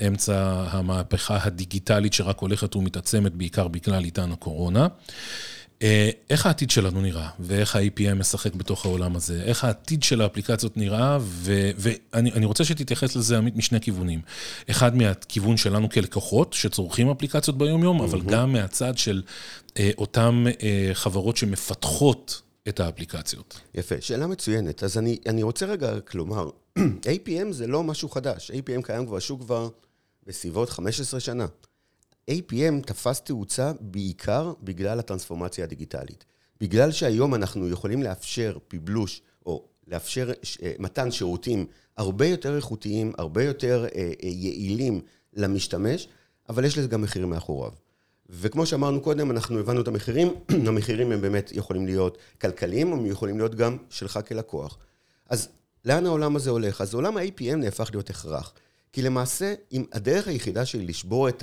באמצע 0.00 0.32
אה, 0.32 0.68
המהפכה 0.70 1.38
הדיגיטלית 1.42 2.12
שרק 2.12 2.38
הולכת 2.38 2.76
ומתעצמת, 2.76 3.34
בעיקר 3.34 3.68
בגלל 3.68 4.04
עידן 4.04 4.32
הקורונה. 4.32 4.86
אה, 5.84 6.10
איך 6.30 6.46
העתיד 6.46 6.70
שלנו 6.70 7.00
נראה, 7.00 7.28
ואיך 7.40 7.76
ה-APM 7.76 8.14
משחק 8.14 8.54
בתוך 8.54 8.86
העולם 8.86 9.16
הזה, 9.16 9.42
איך 9.42 9.64
העתיד 9.64 10.02
של 10.02 10.20
האפליקציות 10.20 10.76
נראה, 10.76 11.18
ו- 11.20 11.70
ואני 11.76 12.44
רוצה 12.44 12.64
שתתייחס 12.64 13.16
לזה, 13.16 13.38
עמית, 13.38 13.56
משני 13.56 13.80
כיוונים. 13.80 14.20
אחד 14.70 14.96
מהכיוון 14.96 15.56
שלנו 15.56 15.90
כלקוחות, 15.90 16.52
שצורכים 16.52 17.10
אפליקציות 17.10 17.58
ביום-יום, 17.58 18.02
אבל 18.02 18.20
גם 18.20 18.52
מהצד 18.52 18.98
של 18.98 19.22
אה, 19.78 19.90
אותן 19.98 20.44
אה, 20.62 20.90
חברות 20.92 21.36
שמפתחות 21.36 22.42
את 22.68 22.80
האפליקציות. 22.80 23.60
יפה, 23.74 23.94
שאלה 24.00 24.26
מצוינת. 24.26 24.82
אז 24.82 24.98
אני, 24.98 25.18
אני 25.26 25.42
רוצה 25.42 25.66
רגע 25.66 25.90
רק 25.90 26.14
לומר, 26.14 26.50
APM 27.14 27.50
זה 27.50 27.66
לא 27.66 27.82
משהו 27.82 28.08
חדש. 28.08 28.50
APM 28.50 28.82
קיים 28.82 29.06
כבר 29.06 29.18
שוק 29.18 29.40
כבר 29.40 29.68
בסביבות 30.26 30.70
15 30.70 31.20
שנה. 31.20 31.46
APM 32.30 32.86
תפס 32.86 33.20
תאוצה 33.20 33.72
בעיקר 33.80 34.52
בגלל 34.62 34.98
הטרנספורמציה 34.98 35.64
הדיגיטלית. 35.64 36.24
בגלל 36.60 36.92
שהיום 36.92 37.34
אנחנו 37.34 37.68
יכולים 37.68 38.02
לאפשר 38.02 38.58
פיבלוש, 38.68 39.22
או 39.46 39.64
לאפשר 39.88 40.30
אה, 40.62 40.72
מתן 40.78 41.10
שירותים 41.10 41.66
הרבה 41.96 42.26
יותר 42.26 42.56
איכותיים, 42.56 43.12
הרבה 43.18 43.44
יותר 43.44 43.86
אה, 43.94 44.12
אה, 44.22 44.28
יעילים 44.28 45.00
למשתמש, 45.34 46.08
אבל 46.48 46.64
יש 46.64 46.78
לזה 46.78 46.88
גם 46.88 47.02
מחירים 47.02 47.30
מאחוריו. 47.30 47.72
וכמו 48.30 48.66
שאמרנו 48.66 49.00
קודם, 49.00 49.30
אנחנו 49.30 49.58
הבנו 49.58 49.80
את 49.80 49.88
המחירים, 49.88 50.34
המחירים 50.68 51.12
הם 51.12 51.20
באמת 51.20 51.52
יכולים 51.54 51.86
להיות 51.86 52.18
כלכליים, 52.40 52.92
הם 52.92 53.06
יכולים 53.06 53.38
להיות 53.38 53.54
גם 53.54 53.76
שלך 53.90 54.20
כלקוח. 54.28 54.78
אז 55.28 55.48
לאן 55.84 56.06
העולם 56.06 56.36
הזה 56.36 56.50
הולך? 56.50 56.80
אז 56.80 56.94
עולם 56.94 57.16
ה-APM 57.16 57.56
נהפך 57.56 57.90
להיות 57.92 58.10
הכרח. 58.10 58.52
כי 58.92 59.02
למעשה, 59.02 59.54
אם 59.72 59.84
הדרך 59.92 60.28
היחידה 60.28 60.66
שלי 60.66 60.86
לשבור 60.86 61.28
את 61.28 61.42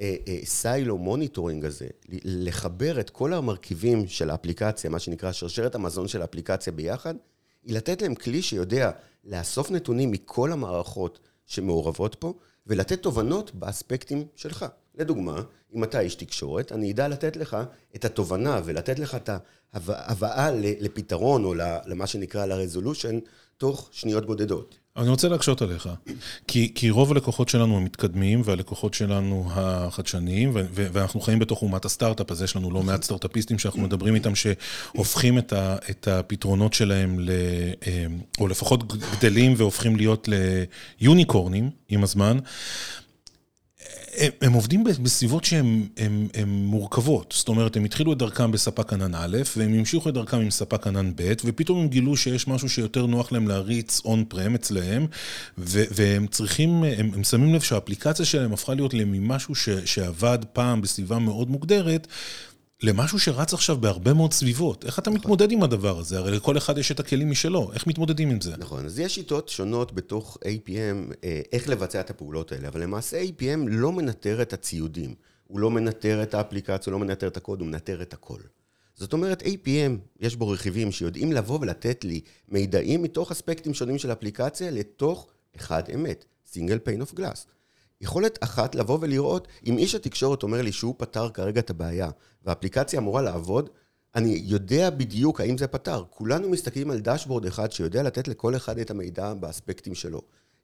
ה 0.00 0.20
silo 0.20 0.98
monitoring 0.98 1.64
הזה, 1.64 1.86
לחבר 2.24 3.00
את 3.00 3.10
כל 3.10 3.32
המרכיבים 3.32 4.08
של 4.08 4.30
האפליקציה, 4.30 4.90
מה 4.90 4.98
שנקרא 4.98 5.32
שרשרת 5.32 5.74
המזון 5.74 6.08
של 6.08 6.22
האפליקציה 6.22 6.72
ביחד, 6.72 7.14
היא 7.64 7.76
לתת 7.76 8.02
להם 8.02 8.14
כלי 8.14 8.42
שיודע 8.42 8.90
לאסוף 9.24 9.70
נתונים 9.70 10.10
מכל 10.10 10.52
המערכות 10.52 11.18
שמעורבות 11.46 12.14
פה, 12.14 12.34
ולתת 12.66 13.02
תובנות 13.02 13.54
באספקטים 13.54 14.24
שלך. 14.36 14.66
לדוגמה, 14.94 15.42
אם 15.74 15.84
אתה 15.84 16.00
איש 16.00 16.14
תקשורת, 16.14 16.72
אני 16.72 16.92
אדע 16.92 17.08
לתת 17.08 17.36
לך 17.36 17.56
את 17.96 18.04
התובנה 18.04 18.60
ולתת 18.64 18.98
לך 18.98 19.14
את 19.14 19.30
ההבאה 19.72 20.50
לפתרון, 20.54 21.44
או 21.44 21.54
למה 21.86 22.06
שנקרא 22.06 22.46
ל-resolution, 22.46 23.14
תוך 23.56 23.88
שניות 23.92 24.26
בודדות. 24.26 24.78
אני 24.96 25.08
רוצה 25.08 25.28
להקשות 25.28 25.62
עליך, 25.62 25.88
כי, 26.46 26.72
כי 26.74 26.90
רוב 26.90 27.12
הלקוחות 27.12 27.48
שלנו 27.48 27.76
הם 27.76 27.84
מתקדמים, 27.84 28.42
והלקוחות 28.44 28.94
שלנו 28.94 29.48
החדשניים, 29.50 30.50
ואנחנו 30.72 31.20
חיים 31.20 31.38
בתוך 31.38 31.62
אומת 31.62 31.84
הסטארט-אפ, 31.84 32.30
אז 32.30 32.42
יש 32.42 32.56
לנו 32.56 32.70
לא 32.70 32.82
מעט 32.82 33.02
סטארט-אפיסטים 33.02 33.58
שאנחנו 33.58 33.82
מדברים 33.82 34.14
איתם, 34.14 34.32
שהופכים 34.34 35.38
את, 35.38 35.52
ה, 35.52 35.76
את 35.90 36.08
הפתרונות 36.08 36.74
שלהם, 36.74 37.20
ל, 37.20 37.30
אה, 37.86 38.06
או 38.40 38.48
לפחות 38.48 38.92
גדלים 39.12 39.54
והופכים 39.56 39.96
להיות 39.96 40.28
ליוניקורנים 41.00 41.70
עם 41.88 42.02
הזמן. 42.02 42.38
הם, 44.16 44.30
הם 44.40 44.52
עובדים 44.52 44.84
בסביבות 44.84 45.44
שהן 45.44 45.86
מורכבות, 46.46 47.34
זאת 47.36 47.48
אומרת, 47.48 47.76
הם 47.76 47.84
התחילו 47.84 48.12
את 48.12 48.18
דרכם 48.18 48.52
בספק 48.52 48.92
ענן 48.92 49.14
א', 49.14 49.36
והם 49.56 49.74
המשיכו 49.74 50.08
את 50.08 50.14
דרכם 50.14 50.36
עם 50.36 50.50
ספק 50.50 50.86
ענן 50.86 51.12
ב', 51.16 51.32
ופתאום 51.44 51.78
הם 51.78 51.88
גילו 51.88 52.16
שיש 52.16 52.48
משהו 52.48 52.68
שיותר 52.68 53.06
נוח 53.06 53.32
להם 53.32 53.48
להריץ 53.48 54.00
און 54.04 54.24
פרם 54.28 54.54
אצלהם, 54.54 55.06
ו, 55.58 55.82
והם 55.90 56.26
צריכים, 56.26 56.84
הם, 56.84 57.10
הם 57.14 57.24
שמים 57.24 57.54
לב 57.54 57.60
שהאפליקציה 57.60 58.24
שלהם 58.24 58.52
הפכה 58.52 58.74
להיות 58.74 58.94
ממשהו 58.94 59.54
שעבד 59.84 60.38
פעם 60.52 60.80
בסביבה 60.80 61.18
מאוד 61.18 61.50
מוגדרת, 61.50 62.06
למשהו 62.82 63.18
שרץ 63.18 63.54
עכשיו 63.54 63.76
בהרבה 63.76 64.14
מאוד 64.14 64.32
סביבות. 64.32 64.84
איך 64.84 64.98
אתה 64.98 65.10
נכון. 65.10 65.20
מתמודד 65.20 65.52
עם 65.52 65.62
הדבר 65.62 65.98
הזה? 65.98 66.18
הרי 66.18 66.30
לכל 66.36 66.58
אחד 66.58 66.78
יש 66.78 66.92
את 66.92 67.00
הכלים 67.00 67.30
משלו, 67.30 67.72
איך 67.72 67.86
מתמודדים 67.86 68.30
עם 68.30 68.40
זה? 68.40 68.56
נכון, 68.58 68.84
אז 68.84 68.98
יש 68.98 69.14
שיטות 69.14 69.48
שונות 69.48 69.92
בתוך 69.92 70.38
APM, 70.44 71.14
אה, 71.24 71.40
איך 71.52 71.68
לבצע 71.68 72.00
את 72.00 72.10
הפעולות 72.10 72.52
האלה, 72.52 72.68
אבל 72.68 72.82
למעשה 72.82 73.22
APM 73.22 73.68
לא 73.68 73.92
מנטר 73.92 74.42
את 74.42 74.52
הציודים, 74.52 75.14
הוא 75.46 75.60
לא 75.60 75.70
מנטר 75.70 76.22
את 76.22 76.34
האפליקציה, 76.34 76.92
הוא 76.92 77.00
לא 77.00 77.06
מנטר 77.06 77.26
את 77.26 77.36
הקוד, 77.36 77.60
הוא 77.60 77.68
מנטר 77.68 78.02
את 78.02 78.12
הכל. 78.12 78.38
זאת 78.94 79.12
אומרת, 79.12 79.42
APM, 79.42 80.20
יש 80.20 80.36
בו 80.36 80.48
רכיבים 80.48 80.92
שיודעים 80.92 81.32
לבוא 81.32 81.58
ולתת 81.60 82.04
לי 82.04 82.20
מידעים 82.48 83.02
מתוך 83.02 83.30
אספקטים 83.30 83.74
שונים 83.74 83.98
של 83.98 84.12
אפליקציה 84.12 84.70
לתוך 84.70 85.26
אחד 85.56 85.82
אמת, 85.94 86.24
single 86.52 86.88
pane 86.88 87.10
of 87.10 87.18
glass. 87.18 87.46
יכולת 88.02 88.38
אחת 88.44 88.74
לבוא 88.74 88.98
ולראות, 89.00 89.48
אם 89.66 89.78
איש 89.78 89.94
התקשורת 89.94 90.42
אומר 90.42 90.62
לי 90.62 90.72
שהוא 90.72 90.94
פתר 90.98 91.30
כרגע 91.30 91.60
את 91.60 91.70
הבעיה, 91.70 92.10
והאפליקציה 92.44 92.98
אמורה 92.98 93.22
לעבוד, 93.22 93.70
אני 94.14 94.42
יודע 94.44 94.90
בדיוק 94.90 95.40
האם 95.40 95.58
זה 95.58 95.66
פתר. 95.66 96.04
כולנו 96.10 96.48
מסתכלים 96.48 96.90
על 96.90 97.00
דשבורד 97.00 97.46
אחד 97.46 97.72
שיודע 97.72 98.02
לתת 98.02 98.28
לכל 98.28 98.56
אחד 98.56 98.78
את 98.78 98.90
המידע 98.90 99.34
באספקטים 99.34 99.94
שלו. 99.94 100.22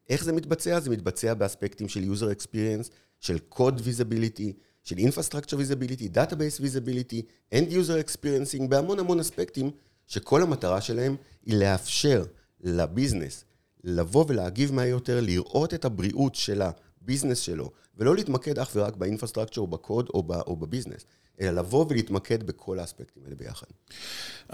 איך 0.09 0.23
זה 0.23 0.33
מתבצע? 0.33 0.79
זה 0.79 0.89
מתבצע 0.89 1.33
באספקטים 1.33 1.87
של 1.87 2.03
user 2.13 2.35
experience, 2.37 2.89
של 3.19 3.37
code 3.53 3.79
visibility, 3.79 4.53
של 4.83 4.95
infrastructure 4.95 5.55
visibility, 5.55 6.15
database 6.15 6.61
visibility, 6.61 7.21
end 7.55 7.71
user 7.71 8.07
experiencing, 8.07 8.67
בהמון 8.69 8.99
המון 8.99 9.19
אספקטים, 9.19 9.71
שכל 10.07 10.41
המטרה 10.41 10.81
שלהם 10.81 11.15
היא 11.45 11.57
לאפשר 11.57 12.23
לביזנס 12.61 13.43
לבוא 13.83 14.25
ולהגיב 14.27 14.73
מהר 14.73 14.87
יותר, 14.87 15.19
לראות 15.21 15.73
את 15.73 15.85
הבריאות 15.85 16.35
שלה 16.35 16.71
בביזנס 17.01 17.39
שלו, 17.39 17.71
ולא 17.97 18.15
להתמקד 18.15 18.59
אך 18.59 18.71
ורק 18.75 18.95
באינפרסטרקצ'ר 18.95 19.61
או 19.61 19.67
בקוד 19.67 20.09
או, 20.13 20.23
או 20.47 20.55
בביזנס, 20.55 21.05
אלא 21.41 21.51
לבוא 21.51 21.85
ולהתמקד 21.89 22.43
בכל 22.43 22.79
האספקטים 22.79 23.23
האלה 23.25 23.35
ביחד. 23.35 23.67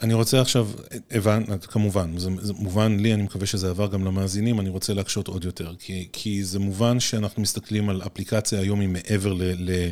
אני 0.02 0.14
רוצה 0.14 0.42
עכשיו, 0.42 0.70
הבנ, 1.12 1.44
כמובן, 1.58 2.18
זה, 2.18 2.30
זה 2.42 2.54
מובן 2.54 2.98
לי, 3.00 3.14
אני 3.14 3.24
מקווה 3.24 3.46
שזה 3.46 3.70
עבר 3.70 3.88
גם 3.88 4.06
למאזינים, 4.06 4.60
אני 4.60 4.70
רוצה 4.70 4.94
להקשות 4.94 5.28
עוד 5.28 5.46
יותר, 5.46 5.74
כי, 5.80 6.10
כי 6.14 6.44
זה 6.44 6.60
מובן 6.60 7.00
שאנחנו 7.00 7.42
מסתכלים 7.42 7.90
על 7.90 8.02
אפליקציה 8.02 8.60
היום 8.60 8.80
היא 8.80 8.90
מעבר 8.90 9.34
ל, 9.34 9.42
ל, 9.44 9.90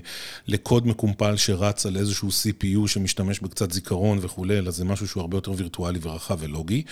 לקוד 0.47 0.87
מקומפל 0.87 1.35
שרץ 1.35 1.85
על 1.85 1.97
איזשהו 1.97 2.29
CPU 2.29 2.87
שמשתמש 2.87 3.39
בקצת 3.39 3.71
זיכרון 3.71 4.19
וכולי, 4.21 4.57
אלא 4.57 4.71
זה 4.71 4.85
משהו 4.85 5.07
שהוא 5.07 5.21
הרבה 5.21 5.37
יותר 5.37 5.51
וירטואלי 5.51 5.99
ורחב 6.01 6.37
ולוגי. 6.39 6.83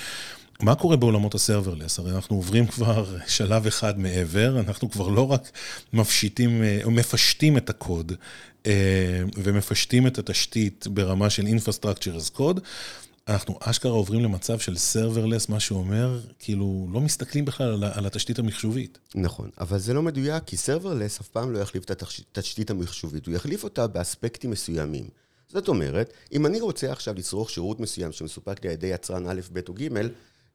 מה 0.61 0.75
קורה 0.75 0.95
בעולמות 0.95 1.35
הסרברלס? 1.35 1.99
הרי 1.99 2.11
אנחנו 2.11 2.35
עוברים 2.35 2.67
כבר 2.67 3.17
שלב 3.27 3.67
אחד 3.67 3.99
מעבר, 3.99 4.59
אנחנו 4.59 4.91
כבר 4.91 5.07
לא 5.07 5.31
רק 5.31 5.51
מפשיטים, 5.93 6.63
אה, 6.63 6.81
מפשטים 6.87 7.57
את 7.57 7.69
הקוד 7.69 8.11
אה, 8.65 9.21
ומפשטים 9.37 10.07
את 10.07 10.17
התשתית 10.17 10.87
ברמה 10.87 11.29
של 11.29 11.43
Infrastructure 11.43 12.21
as 12.21 12.37
Code, 12.37 12.59
אנחנו 13.27 13.57
אשכרה 13.59 13.91
עוברים 13.91 14.23
למצב 14.23 14.59
של 14.59 14.77
serverless, 14.77 15.49
מה 15.49 15.59
שאומר, 15.59 16.19
כאילו, 16.39 16.87
לא 16.93 16.99
מסתכלים 17.01 17.45
בכלל 17.45 17.67
על, 17.67 17.83
על 17.93 18.05
התשתית 18.05 18.39
המחשובית. 18.39 18.97
נכון, 19.15 19.49
אבל 19.59 19.79
זה 19.79 19.93
לא 19.93 20.01
מדויק, 20.01 20.43
כי 20.43 20.57
serverless 20.57 21.19
אף 21.19 21.27
פעם 21.27 21.51
לא 21.51 21.59
יחליף 21.59 21.83
את 21.83 22.03
התשתית 22.37 22.69
המחשובית, 22.69 23.25
הוא 23.25 23.35
יחליף 23.35 23.63
אותה 23.63 23.87
באספקטים 23.87 24.51
מסוימים. 24.51 25.05
זאת 25.49 25.67
אומרת, 25.67 26.13
אם 26.33 26.45
אני 26.45 26.61
רוצה 26.61 26.91
עכשיו 26.91 27.13
לצרוך 27.13 27.49
שירות 27.49 27.79
מסוים 27.79 28.11
שמסופק 28.11 28.63
לי 28.63 28.69
על 28.69 28.73
ידי 28.73 28.87
יצרן 28.87 29.27
א', 29.27 29.41
ב' 29.53 29.59
או 29.69 29.73
ג', 29.73 29.87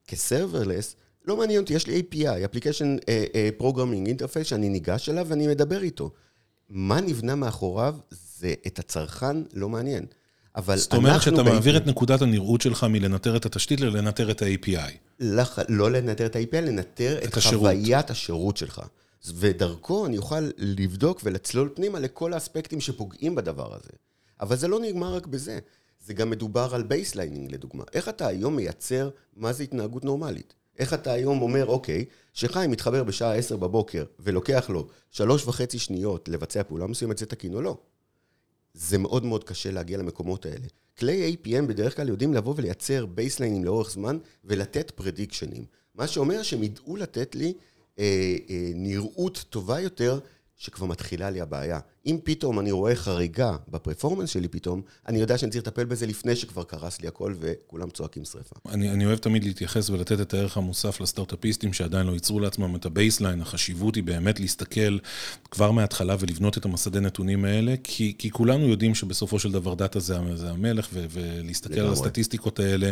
כ 0.07 0.21
serverless, 0.21 0.97
לא 1.25 1.37
מעניין 1.37 1.61
אותי, 1.61 1.75
יש 1.75 1.87
לי 1.87 2.03
API, 2.03 2.55
Application 2.55 3.01
uh, 3.01 3.05
uh, 3.05 3.63
Programming 3.63 4.09
Interface, 4.09 4.45
שאני 4.45 4.69
ניגש 4.69 5.09
אליו 5.09 5.27
ואני 5.29 5.47
מדבר 5.47 5.83
איתו. 5.83 6.11
מה 6.69 7.01
נבנה 7.01 7.35
מאחוריו, 7.35 7.97
זה 8.11 8.55
את 8.67 8.79
הצרכן 8.79 9.37
לא 9.55 9.69
מעניין. 9.69 10.07
אבל 10.57 10.77
זאת 10.77 10.95
אומרת 10.95 11.23
שאתה 11.23 11.43
מעביר 11.43 11.77
את 11.77 11.87
נקודת 11.87 12.23
הנראות 12.23 12.61
שלך 12.61 12.85
מלנטר 12.85 13.37
את 13.37 13.47
התשתית 13.47 13.81
ללנטר 13.81 14.31
את 14.31 14.43
ה-API. 14.43 14.93
לח... 15.21 15.59
לא 15.69 15.91
לנטר 15.91 16.27
את 16.27 16.37
ה-API, 16.37 16.61
לנטר 16.61 17.19
את, 17.19 17.25
את 17.25 17.43
חוויית 17.43 18.11
השירות 18.11 18.57
שלך. 18.57 18.83
ודרכו 19.35 20.07
אני 20.07 20.19
אוכל 20.19 20.51
לבדוק 20.59 21.21
ולצלול 21.25 21.71
פנימה 21.75 21.99
לכל 21.99 22.33
האספקטים 22.33 22.81
שפוגעים 22.81 23.35
בדבר 23.35 23.75
הזה. 23.75 23.91
אבל 24.41 24.57
זה 24.57 24.69
לא 24.69 24.81
נגמר 24.81 25.15
רק 25.15 25.27
בזה. 25.27 25.59
זה 26.07 26.15
גם 26.15 26.31
מדובר 26.31 26.69
על 26.75 26.83
baselining 26.83 27.53
לדוגמה. 27.53 27.85
איך 27.93 28.09
אתה 28.09 28.27
היום 28.27 28.57
מייצר 28.57 29.11
מה 29.37 29.53
זה 29.53 29.63
התנהגות 29.63 30.05
נורמלית? 30.05 30.55
איך 30.79 30.95
אתה 30.95 31.13
היום 31.13 31.43
אומר, 31.43 31.67
אוקיי, 31.67 32.05
שחיים 32.33 32.71
מתחבר 32.71 33.05
בשעה 33.05 33.35
10 33.35 33.57
בבוקר 33.57 34.05
ולוקח 34.21 34.71
לו 34.71 34.87
שלוש 35.11 35.47
וחצי 35.47 35.79
שניות 35.79 36.29
לבצע 36.29 36.63
פעולה 36.63 36.87
מסוימת, 36.87 37.19
זה 37.19 37.27
תקין 37.27 37.55
או 37.55 37.63
לא? 37.63 37.77
זה 38.75 38.99
מאוד 38.99 39.25
מאוד 39.25 39.45
קשה 39.45 39.71
להגיע 39.71 39.99
למקומות 39.99 40.47
האלה. 40.47 40.67
כלי 40.99 41.37
APM 41.37 41.63
בדרך 41.67 41.97
כלל 41.97 42.09
יודעים 42.09 42.35
לבוא 42.35 42.55
ולייצר 42.57 43.07
בייסליינים 43.07 43.65
לאורך 43.65 43.91
זמן 43.91 44.19
ולתת 44.45 44.91
פרדיקשנים. 44.91 45.65
מה 45.95 46.07
שאומר 46.07 46.43
שהם 46.43 46.63
ידעו 46.63 46.97
לתת 46.97 47.35
לי 47.35 47.55
אה, 47.99 48.37
אה, 48.51 48.71
נראות 48.75 49.45
טובה 49.51 49.81
יותר 49.81 50.19
שכבר 50.57 50.87
מתחילה 50.87 51.31
לי 51.31 51.41
הבעיה. 51.41 51.81
אם 52.07 52.19
פתאום 52.25 52.61
אני 52.61 52.73
רואה 52.73 52.95
חריגה 52.95 53.57
בפרפורמנס 53.69 54.31
שלי 54.31 54.49
פתאום, 54.49 54.83
אני 55.09 55.19
יודע 55.19 55.39
שאני 55.39 55.53
צריך 55.53 55.67
לטפל 55.67 55.85
בזה 55.85 56.07
לפני 56.07 56.37
שכבר 56.37 56.65
קרס 56.65 57.01
לי 57.01 57.09
הכל 57.09 57.35
וכולם 57.41 57.91
צועקים 57.91 58.25
שרפה. 58.25 58.57
אני, 58.69 58.91
אני 58.91 59.07
אוהב 59.07 59.19
תמיד 59.19 59.45
להתייחס 59.45 59.91
ולתת 59.91 60.21
את 60.21 60.35
הערך 60.35 60.57
המוסף 60.57 61.01
לסטארט-אפיסטים 61.01 61.73
שעדיין 61.73 62.07
לא 62.07 62.13
ייצרו 62.13 62.41
לעצמם 62.41 62.77
את 62.77 62.87
ה 62.87 62.92
baseline, 62.92 63.41
החשיבות 63.41 63.95
היא 63.95 64.05
באמת 64.05 64.41
להסתכל 64.41 64.99
כבר 65.51 65.71
מההתחלה 65.71 66.17
ולבנות 66.21 66.59
את 66.59 66.65
המסדי 66.65 67.01
נתונים 67.01 67.45
האלה, 67.45 67.75
כי, 67.85 68.15
כי 68.19 68.31
כולנו 68.31 68.69
יודעים 68.69 68.95
שבסופו 68.95 69.39
של 69.39 69.53
דבר 69.53 69.75
data 69.75 70.01
זה, 70.01 70.17
זה 70.35 70.51
המלך, 70.51 70.89
ו, 70.93 71.07
ולהסתכל 71.11 71.75
לגמרי. 71.75 71.87
על 71.87 71.93
הסטטיסטיקות 71.93 72.61
האלה 72.61 72.91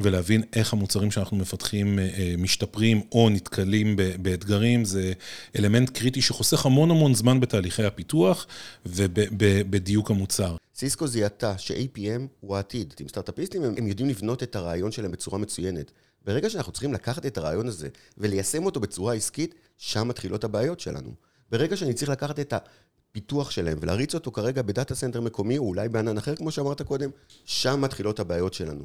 ולהבין 0.00 0.42
איך 0.52 0.72
המוצרים 0.72 1.10
שאנחנו 1.10 1.36
מפתחים 1.36 1.98
אה, 1.98 2.08
אה, 2.18 2.34
משתפרים 2.38 3.00
או 3.12 3.30
נתקלים 3.30 3.96
באתגרים, 4.22 4.84
זה 4.84 5.12
אלמנט 5.58 5.90
קריטי 5.90 6.22
שחוסך 6.22 6.66
המון 6.66 6.90
המון 6.90 7.14
זמן 7.14 7.40
בתהליכי 7.40 7.84
הפיתוח. 7.84 8.41
בפיתוח 8.84 9.26
ובדיוק 9.30 10.10
המוצר. 10.10 10.56
סיסקו 10.74 11.06
זיהתה 11.06 11.58
ש-APM 11.58 12.22
הוא 12.40 12.56
העתיד. 12.56 12.94
עם 13.00 13.08
סטארט-אפיסטים 13.08 13.62
הם, 13.62 13.74
הם 13.78 13.86
יודעים 13.86 14.08
לבנות 14.08 14.42
את 14.42 14.56
הרעיון 14.56 14.92
שלהם 14.92 15.10
בצורה 15.10 15.38
מצוינת. 15.38 15.92
ברגע 16.24 16.50
שאנחנו 16.50 16.72
צריכים 16.72 16.92
לקחת 16.92 17.26
את 17.26 17.38
הרעיון 17.38 17.68
הזה 17.68 17.88
וליישם 18.18 18.64
אותו 18.64 18.80
בצורה 18.80 19.14
עסקית, 19.14 19.54
שם 19.78 20.08
מתחילות 20.08 20.44
הבעיות 20.44 20.80
שלנו. 20.80 21.14
ברגע 21.50 21.76
שאני 21.76 21.94
צריך 21.94 22.10
לקחת 22.10 22.40
את 22.40 22.52
הפיתוח 22.52 23.50
שלהם 23.50 23.78
ולהריץ 23.80 24.14
אותו 24.14 24.32
כרגע 24.32 24.62
ב 24.62 24.68
data 24.68 24.94
center 24.94 25.20
מקומי, 25.20 25.58
או 25.58 25.64
אולי 25.64 25.88
בענן 25.88 26.18
אחר, 26.18 26.36
כמו 26.36 26.50
שאמרת 26.50 26.82
קודם, 26.82 27.10
שם 27.44 27.80
מתחילות 27.80 28.20
הבעיות 28.20 28.54
שלנו. 28.54 28.84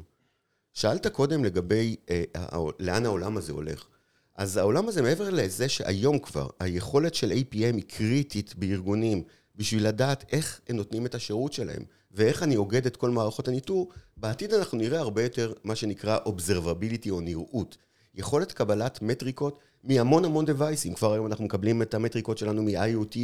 שאלת 0.74 1.06
קודם 1.06 1.44
לגבי 1.44 1.96
אה, 2.10 2.22
לאן 2.78 3.06
העולם 3.06 3.36
הזה 3.36 3.52
הולך. 3.52 3.86
אז 4.38 4.56
העולם 4.56 4.88
הזה, 4.88 5.02
מעבר 5.02 5.30
לזה 5.30 5.68
שהיום 5.68 6.18
כבר 6.18 6.48
היכולת 6.60 7.14
של 7.14 7.32
APM 7.32 7.76
היא 7.76 7.82
קריטית 7.88 8.54
בארגונים 8.54 9.22
בשביל 9.58 9.86
לדעת 9.86 10.24
איך 10.32 10.60
הם 10.68 10.76
נותנים 10.76 11.06
את 11.06 11.14
השירות 11.14 11.52
שלהם 11.52 11.82
ואיך 12.12 12.42
אני 12.42 12.56
אוגד 12.56 12.86
את 12.86 12.96
כל 12.96 13.10
מערכות 13.10 13.48
הניטור, 13.48 13.88
בעתיד 14.16 14.54
אנחנו 14.54 14.78
נראה 14.78 14.98
הרבה 15.00 15.22
יותר 15.22 15.52
מה 15.64 15.74
שנקרא 15.74 16.18
Observability 16.26 17.10
או 17.10 17.20
נראות. 17.20 17.76
יכולת 18.14 18.52
קבלת 18.52 19.02
מטריקות 19.02 19.58
מהמון 19.84 20.24
המון 20.24 20.44
device-ים. 20.44 20.94
כבר 20.94 21.12
היום 21.12 21.26
אנחנו 21.26 21.44
מקבלים 21.44 21.82
את 21.82 21.94
המטריקות 21.94 22.38
שלנו 22.38 22.62
מ-IoT 22.62 23.18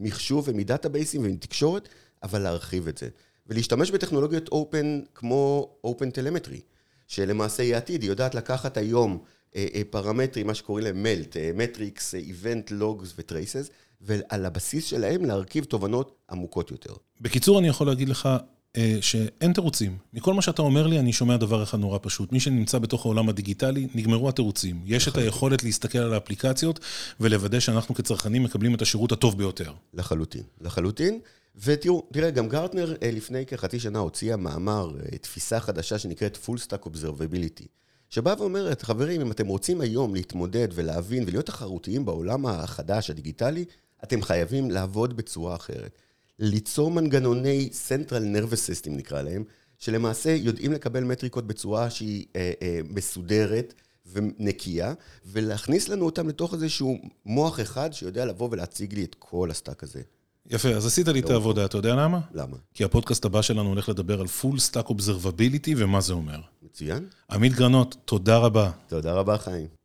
וממחשוב 0.00 0.48
ומ 0.48 0.59
database-ים 0.59 1.20
ומתקשורת, 1.24 1.88
אבל 2.22 2.38
להרחיב 2.38 2.88
את 2.88 2.98
זה. 2.98 3.08
ולהשתמש 3.46 3.90
בטכנולוגיות 3.90 4.48
open 4.48 5.00
כמו 5.14 5.70
Open 5.84 6.10
Telemetry, 6.10 6.60
שלמעשה 7.06 7.62
היא 7.62 7.76
עתיד, 7.76 8.02
היא 8.02 8.10
יודעת 8.10 8.34
לקחת 8.34 8.76
היום 8.76 9.18
אה, 9.56 9.66
אה, 9.74 9.82
פרמטרים, 9.90 10.46
מה 10.46 10.54
שקוראים 10.54 10.84
להם 10.84 11.02
MELT, 11.02 11.36
metrics, 11.54 12.14
event, 12.14 12.70
logs 12.70 13.14
ו 13.18 13.24
traces, 13.24 13.70
ועל 14.00 14.46
הבסיס 14.46 14.84
שלהם 14.84 15.24
להרכיב 15.24 15.64
תובנות 15.64 16.16
עמוקות 16.30 16.70
יותר. 16.70 16.92
בקיצור, 17.20 17.58
אני 17.58 17.68
יכול 17.68 17.86
להגיד 17.86 18.08
לך 18.08 18.28
אה, 18.76 18.98
שאין 19.00 19.52
תירוצים. 19.52 19.98
מכל 20.12 20.34
מה 20.34 20.42
שאתה 20.42 20.62
אומר 20.62 20.86
לי, 20.86 20.98
אני 20.98 21.12
שומע 21.12 21.36
דבר 21.36 21.62
אחד 21.62 21.78
נורא 21.78 21.98
פשוט. 22.02 22.32
מי 22.32 22.40
שנמצא 22.40 22.78
בתוך 22.78 23.06
העולם 23.06 23.28
הדיגיטלי, 23.28 23.88
נגמרו 23.94 24.28
התירוצים. 24.28 24.80
יש 24.84 25.08
את 25.08 25.16
היכולת 25.16 25.64
להסתכל 25.64 25.98
על 25.98 26.14
האפליקציות 26.14 26.80
ולוודא 27.20 27.60
שאנחנו 27.60 27.94
כצרכנים 27.94 28.42
מקבלים 28.42 28.74
את 28.74 28.82
השירות 28.82 29.12
הטוב 29.12 29.38
ביותר. 29.38 29.72
לחלוטין, 29.94 30.42
לחלוטין. 30.60 31.20
ותראו, 31.56 32.06
תראה, 32.12 32.30
גם 32.30 32.48
גרטנר 32.48 32.94
לפני 33.02 33.46
כחצי 33.46 33.80
שנה 33.80 33.98
הוציאה 33.98 34.36
מאמר, 34.36 34.92
תפיסה 35.20 35.60
חדשה 35.60 35.98
שנקראת 35.98 36.38
Full 36.46 36.58
Stack 36.66 36.86
Observability. 36.86 37.66
שבאה 38.10 38.34
ואומרת, 38.38 38.82
חברים, 38.82 39.20
אם 39.20 39.30
אתם 39.30 39.46
רוצים 39.46 39.80
היום 39.80 40.14
להתמודד 40.14 40.68
ולהבין 40.74 41.24
ולהיות 41.26 41.46
תחרותיים 41.46 42.04
בעולם 42.04 42.46
החדש, 42.46 43.10
הדיגיטלי, 43.10 43.64
אתם 44.04 44.22
חייבים 44.22 44.70
לעבוד 44.70 45.16
בצורה 45.16 45.56
אחרת. 45.56 45.98
ליצור 46.38 46.90
מנגנוני 46.90 47.68
Central 47.88 48.36
Nervous 48.36 48.54
System 48.54 48.90
נקרא 48.90 49.22
להם, 49.22 49.44
שלמעשה 49.78 50.30
יודעים 50.30 50.72
לקבל 50.72 51.04
מטריקות 51.04 51.46
בצורה 51.46 51.90
שהיא 51.90 52.26
אה, 52.36 52.52
אה, 52.62 52.80
מסודרת 52.90 53.74
ונקייה, 54.12 54.94
ולהכניס 55.26 55.88
לנו 55.88 56.06
אותם 56.06 56.28
לתוך 56.28 56.54
איזשהו 56.54 56.98
מוח 57.26 57.60
אחד 57.60 57.92
שיודע 57.92 58.24
לבוא 58.24 58.48
ולהציג 58.52 58.94
לי 58.94 59.04
את 59.04 59.16
כל 59.18 59.50
ה 59.50 59.55
stack 59.55 59.82
הזה. 59.82 60.02
יפה, 60.50 60.68
אז 60.68 60.86
עשית 60.86 61.08
לי 61.08 61.20
את 61.20 61.30
העבודה, 61.30 61.64
אתה 61.64 61.78
יודע 61.78 61.94
למה? 61.94 62.20
למה? 62.34 62.56
כי 62.74 62.84
הפודקאסט 62.84 63.24
הבא 63.24 63.42
שלנו 63.42 63.68
הולך 63.68 63.88
לדבר 63.88 64.20
על 64.20 64.26
Full 64.26 64.56
Stack 64.72 64.88
Observability 64.88 65.70
ומה 65.76 66.00
זה 66.00 66.12
אומר. 66.12 66.40
מצוין. 66.62 67.06
עמית 67.30 67.52
גרנות, 67.52 67.96
תודה 68.04 68.38
רבה. 68.38 68.70
תודה 68.88 69.12
רבה, 69.12 69.38
חיים. 69.38 69.77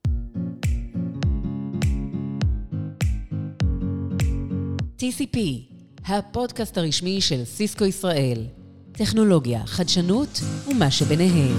TCP, 5.04 5.38
הפודקאסט 6.06 6.78
הרשמי 6.78 7.22
של 7.22 7.46
סיסקו 7.46 7.86
ישראל. 7.86 8.46
טכנולוגיה, 8.92 9.66
חדשנות 9.66 10.40
ומה 10.68 10.92
שביניהם. 10.92 11.58